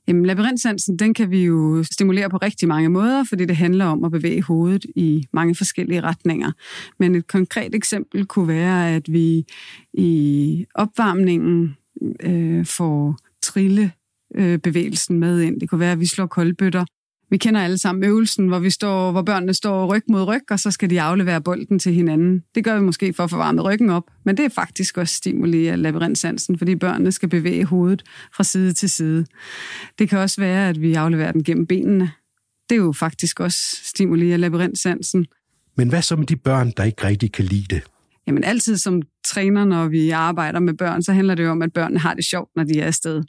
Jamen, 0.09 0.25
labyrintsansen, 0.25 0.99
den 0.99 1.13
kan 1.13 1.31
vi 1.31 1.45
jo 1.45 1.83
stimulere 1.83 2.29
på 2.29 2.37
rigtig 2.37 2.67
mange 2.67 2.89
måder, 2.89 3.23
fordi 3.23 3.45
det 3.45 3.55
handler 3.55 3.85
om 3.85 4.03
at 4.03 4.11
bevæge 4.11 4.43
hovedet 4.43 4.85
i 4.95 5.27
mange 5.33 5.55
forskellige 5.55 6.01
retninger. 6.01 6.51
Men 6.99 7.15
et 7.15 7.27
konkret 7.27 7.75
eksempel 7.75 8.25
kunne 8.25 8.47
være, 8.47 8.95
at 8.95 9.13
vi 9.13 9.45
i 9.93 10.65
opvarmningen 10.75 11.77
øh, 12.23 12.65
får 12.65 13.17
trille 13.41 13.91
øh, 14.35 14.59
bevægelsen 14.59 15.19
med 15.19 15.41
ind. 15.41 15.59
Det 15.61 15.69
kunne 15.69 15.79
være, 15.79 15.91
at 15.91 15.99
vi 15.99 16.05
slår 16.05 16.25
koldbøtter 16.25 16.85
vi 17.29 17.37
kender 17.37 17.61
alle 17.61 17.77
sammen 17.77 18.03
øvelsen, 18.03 18.47
hvor, 18.47 18.59
vi 18.59 18.69
står, 18.69 19.11
hvor 19.11 19.21
børnene 19.21 19.53
står 19.53 19.95
ryg 19.95 20.03
mod 20.09 20.23
ryg, 20.23 20.51
og 20.51 20.59
så 20.59 20.71
skal 20.71 20.89
de 20.89 21.01
aflevere 21.01 21.41
bolden 21.41 21.79
til 21.79 21.93
hinanden. 21.93 22.43
Det 22.55 22.63
gør 22.63 22.75
vi 22.75 22.81
måske 22.81 23.13
for 23.13 23.23
at 23.23 23.29
få 23.29 23.37
varmet 23.37 23.65
ryggen 23.65 23.89
op, 23.89 24.03
men 24.25 24.37
det 24.37 24.45
er 24.45 24.49
faktisk 24.49 24.97
også 24.97 25.15
stimuli 25.15 25.67
af 25.67 25.81
labyrintsansen, 25.81 26.57
fordi 26.57 26.75
børnene 26.75 27.11
skal 27.11 27.29
bevæge 27.29 27.65
hovedet 27.65 28.03
fra 28.35 28.43
side 28.43 28.73
til 28.73 28.89
side. 28.89 29.25
Det 29.99 30.09
kan 30.09 30.19
også 30.19 30.41
være, 30.41 30.69
at 30.69 30.81
vi 30.81 30.93
afleverer 30.93 31.31
den 31.31 31.43
gennem 31.43 31.67
benene. 31.67 32.11
Det 32.69 32.75
er 32.75 32.79
jo 32.79 32.91
faktisk 32.91 33.39
også 33.39 33.59
stimuli 33.83 34.31
af 34.31 34.39
labyrintsansen. 34.39 35.25
Men 35.77 35.89
hvad 35.89 36.01
så 36.01 36.15
med 36.15 36.25
de 36.25 36.35
børn, 36.35 36.73
der 36.77 36.83
ikke 36.83 37.03
rigtig 37.03 37.31
kan 37.31 37.45
lide 37.45 37.75
det? 37.75 37.83
Jamen 38.27 38.43
altid 38.43 38.77
som 38.77 39.01
træner, 39.25 39.65
når 39.65 39.87
vi 39.87 40.09
arbejder 40.09 40.59
med 40.59 40.73
børn, 40.73 41.03
så 41.03 41.13
handler 41.13 41.35
det 41.35 41.43
jo 41.43 41.49
om, 41.49 41.61
at 41.61 41.73
børnene 41.73 41.99
har 41.99 42.13
det 42.13 42.25
sjovt, 42.25 42.49
når 42.55 42.63
de 42.63 42.79
er 42.79 42.85
afsted. 42.85 43.23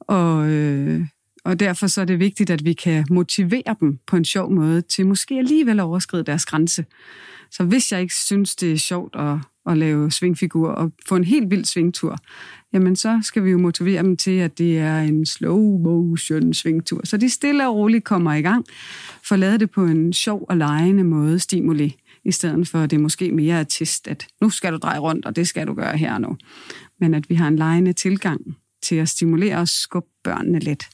Og 0.00 0.48
øh, 0.48 1.06
og 1.44 1.60
derfor 1.60 1.86
så 1.86 2.00
er 2.00 2.04
det 2.04 2.18
vigtigt, 2.18 2.50
at 2.50 2.64
vi 2.64 2.72
kan 2.72 3.04
motivere 3.10 3.76
dem 3.80 3.98
på 4.06 4.16
en 4.16 4.24
sjov 4.24 4.52
måde 4.52 4.82
til 4.82 5.06
måske 5.06 5.38
alligevel 5.38 5.80
at 5.80 5.84
overskride 5.84 6.24
deres 6.24 6.46
grænse. 6.46 6.84
Så 7.50 7.64
hvis 7.64 7.92
jeg 7.92 8.00
ikke 8.00 8.14
synes, 8.14 8.56
det 8.56 8.72
er 8.72 8.76
sjovt 8.76 9.16
at, 9.16 9.36
at 9.66 9.78
lave 9.78 10.10
svingfigur 10.10 10.68
og 10.68 10.92
få 11.08 11.16
en 11.16 11.24
helt 11.24 11.50
vild 11.50 11.64
svingtur, 11.64 12.18
jamen 12.72 12.96
så 12.96 13.20
skal 13.22 13.44
vi 13.44 13.50
jo 13.50 13.58
motivere 13.58 14.02
dem 14.02 14.16
til, 14.16 14.30
at 14.38 14.58
det 14.58 14.78
er 14.78 14.98
en 14.98 15.26
slow 15.26 15.78
motion 15.78 16.54
svingtur. 16.54 17.00
Så 17.04 17.16
de 17.16 17.30
stille 17.30 17.68
og 17.68 17.76
roligt 17.76 18.04
kommer 18.04 18.34
i 18.34 18.42
gang. 18.42 18.64
Få 19.28 19.36
lavet 19.36 19.60
det 19.60 19.70
på 19.70 19.84
en 19.84 20.12
sjov 20.12 20.46
og 20.48 20.56
lejende 20.56 21.04
måde, 21.04 21.38
stimuli, 21.38 21.96
i 22.24 22.32
stedet 22.32 22.68
for 22.68 22.78
at 22.78 22.90
det 22.90 23.00
måske 23.00 23.32
mere 23.32 23.60
er 23.60 23.64
test, 23.64 24.08
at 24.08 24.26
nu 24.40 24.50
skal 24.50 24.72
du 24.72 24.78
dreje 24.78 24.98
rundt, 24.98 25.26
og 25.26 25.36
det 25.36 25.48
skal 25.48 25.66
du 25.66 25.74
gøre 25.74 25.96
her 25.96 26.14
og 26.14 26.20
nu. 26.20 26.36
Men 27.00 27.14
at 27.14 27.30
vi 27.30 27.34
har 27.34 27.48
en 27.48 27.56
lejende 27.56 27.92
tilgang 27.92 28.40
til 28.82 28.96
at 28.96 29.08
stimulere 29.08 29.56
og 29.56 29.68
skubbe 29.68 30.08
børnene 30.24 30.58
lidt. 30.58 30.88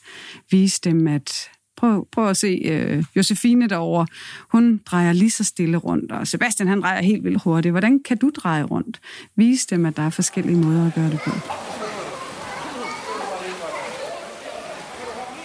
Vise 0.51 0.81
dem, 0.85 1.07
at 1.07 1.51
prøv, 1.77 2.09
prøv 2.13 2.29
at 2.29 2.37
se 2.37 2.63
øh, 2.65 3.05
Josefine 3.17 3.69
derovre. 3.69 4.07
Hun 4.53 4.81
drejer 4.87 5.13
lige 5.13 5.31
så 5.31 5.45
stille 5.45 5.77
rundt, 5.77 6.13
og 6.13 6.27
Sebastian 6.27 6.69
han 6.69 6.81
drejer 6.81 7.03
helt 7.03 7.25
vildt 7.25 7.43
hurtigt. 7.43 7.73
Hvordan 7.73 8.01
kan 8.03 8.19
du 8.19 8.31
dreje 8.37 8.63
rundt? 8.63 9.01
Vise 9.37 9.67
dem, 9.71 9.87
at 9.87 9.97
der 9.97 10.03
er 10.03 10.11
forskellige 10.11 10.57
måder 10.57 10.87
at 10.87 10.95
gøre 10.95 11.11
det 11.11 11.21
på. 11.25 11.31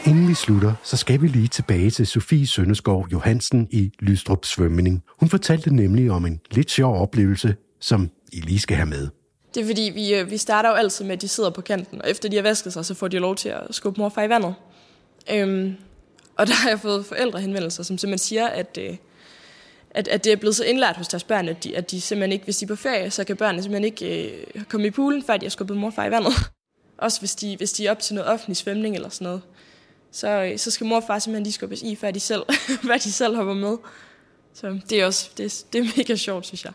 Inden 0.05 0.27
vi 0.27 0.33
slutter, 0.33 0.73
så 0.83 0.97
skal 0.97 1.21
vi 1.21 1.27
lige 1.27 1.47
tilbage 1.47 1.89
til 1.89 2.07
Sofie 2.07 2.47
Søndeskov 2.47 3.07
Johansen 3.11 3.67
i 3.71 3.91
Lystrup 3.99 4.45
Svømning. 4.45 5.03
Hun 5.19 5.29
fortalte 5.29 5.75
nemlig 5.75 6.11
om 6.11 6.25
en 6.25 6.39
lidt 6.51 6.71
sjov 6.71 7.01
oplevelse, 7.01 7.55
som 7.81 8.09
I 8.33 8.39
lige 8.39 8.59
skal 8.59 8.77
have 8.77 8.89
med. 8.89 9.20
Det 9.53 9.61
er 9.61 9.65
fordi, 9.65 9.91
vi, 9.93 10.15
øh, 10.15 10.31
vi 10.31 10.37
starter 10.37 10.69
jo 10.69 10.75
altid 10.75 11.05
med, 11.05 11.13
at 11.13 11.21
de 11.21 11.27
sidder 11.27 11.49
på 11.49 11.61
kanten, 11.61 12.01
og 12.01 12.09
efter 12.09 12.29
de 12.29 12.35
har 12.35 12.43
vasket 12.43 12.73
sig, 12.73 12.85
så 12.85 12.93
får 12.93 13.07
de 13.07 13.19
lov 13.19 13.35
til 13.35 13.49
at 13.49 13.61
skubbe 13.71 14.01
mor 14.01 14.13
og 14.15 14.25
i 14.25 14.29
vandet. 14.29 14.55
Øhm, 15.31 15.75
og 16.37 16.47
der 16.47 16.53
har 16.53 16.69
jeg 16.69 16.79
fået 16.79 17.05
forældrehenvendelser, 17.05 17.83
som 17.83 17.97
simpelthen 17.97 18.27
siger, 18.27 18.47
at, 18.47 18.77
øh, 18.81 18.97
at, 19.91 20.07
at 20.07 20.23
det 20.23 20.31
er 20.31 20.35
blevet 20.35 20.55
så 20.55 20.63
indlært 20.63 20.97
hos 20.97 21.07
deres 21.07 21.23
børn, 21.23 21.49
at 21.49 21.63
de, 21.63 21.77
at 21.77 21.91
de 21.91 22.01
simpelthen 22.01 22.31
ikke, 22.31 22.45
hvis 22.45 22.57
de 22.57 22.65
er 22.65 22.67
på 22.67 22.75
ferie, 22.75 23.11
så 23.11 23.23
kan 23.23 23.37
børnene 23.37 23.63
simpelthen 23.63 23.85
ikke 23.85 24.31
øh, 24.55 24.63
komme 24.63 24.87
i 24.87 24.91
poolen, 24.91 25.23
før 25.23 25.37
de 25.37 25.45
har 25.45 25.49
skubbet 25.49 25.77
mor 25.77 25.93
og 25.97 26.07
i 26.07 26.11
vandet. 26.11 26.33
Også 26.97 27.19
hvis 27.19 27.35
de, 27.35 27.57
hvis 27.57 27.71
de 27.71 27.87
er 27.87 27.91
op 27.91 27.99
til 27.99 28.15
noget 28.15 28.29
offentlig 28.31 28.57
svømning 28.57 28.95
eller 28.95 29.09
sådan 29.09 29.25
noget. 29.25 29.41
Så, 30.11 30.27
øh, 30.27 30.57
så 30.57 30.71
skal 30.71 30.87
mor 30.87 30.95
og 30.95 31.03
far 31.07 31.19
simpelthen 31.19 31.43
lige 31.43 31.53
skubbes 31.53 31.81
i, 31.81 31.95
før 31.95 32.11
de 32.11 32.19
selv, 32.19 32.43
før 32.87 32.97
de 32.97 33.11
selv 33.11 33.35
hopper 33.35 33.53
med. 33.53 33.77
Så 34.53 34.79
det 34.89 35.01
er 35.01 35.05
også 35.05 35.29
det, 35.37 35.65
det 35.73 35.79
er 35.79 35.97
mega 35.97 36.15
sjovt, 36.15 36.45
synes 36.45 36.65
jeg. 36.65 36.73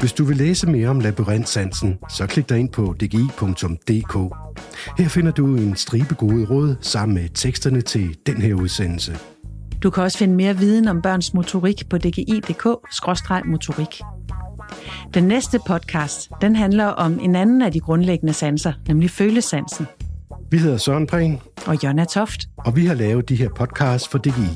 Hvis 0.00 0.12
du 0.12 0.24
vil 0.24 0.36
læse 0.36 0.66
mere 0.66 0.88
om 0.88 1.00
labyrintsansen, 1.00 1.98
så 2.08 2.26
klik 2.26 2.48
dig 2.48 2.58
ind 2.58 2.68
på 2.68 2.94
dgi.dk. 3.00 4.16
Her 4.98 5.08
finder 5.08 5.32
du 5.32 5.46
en 5.46 5.76
stribe 5.76 6.14
gode 6.14 6.46
råd 6.46 6.76
sammen 6.80 7.14
med 7.14 7.28
teksterne 7.34 7.80
til 7.80 8.16
den 8.26 8.36
her 8.36 8.54
udsendelse. 8.54 9.18
Du 9.82 9.90
kan 9.90 10.02
også 10.02 10.18
finde 10.18 10.34
mere 10.34 10.56
viden 10.56 10.88
om 10.88 11.02
børns 11.02 11.34
motorik 11.34 11.88
på 11.90 11.98
dgi.dk-motorik. 11.98 14.00
Den 15.14 15.24
næste 15.24 15.60
podcast, 15.66 16.30
den 16.40 16.56
handler 16.56 16.86
om 16.86 17.18
en 17.20 17.36
anden 17.36 17.62
af 17.62 17.72
de 17.72 17.80
grundlæggende 17.80 18.32
sanser, 18.32 18.72
nemlig 18.88 19.10
følesansen. 19.10 19.86
Vi 20.50 20.58
hedder 20.58 20.76
Søren 20.76 21.06
Prehn. 21.06 21.40
Og 21.66 21.84
Jonna 21.84 22.04
Toft. 22.04 22.40
Og 22.58 22.76
vi 22.76 22.86
har 22.86 22.94
lavet 22.94 23.28
de 23.28 23.36
her 23.36 23.48
podcasts 23.48 24.08
for 24.08 24.18
DGI. 24.18 24.48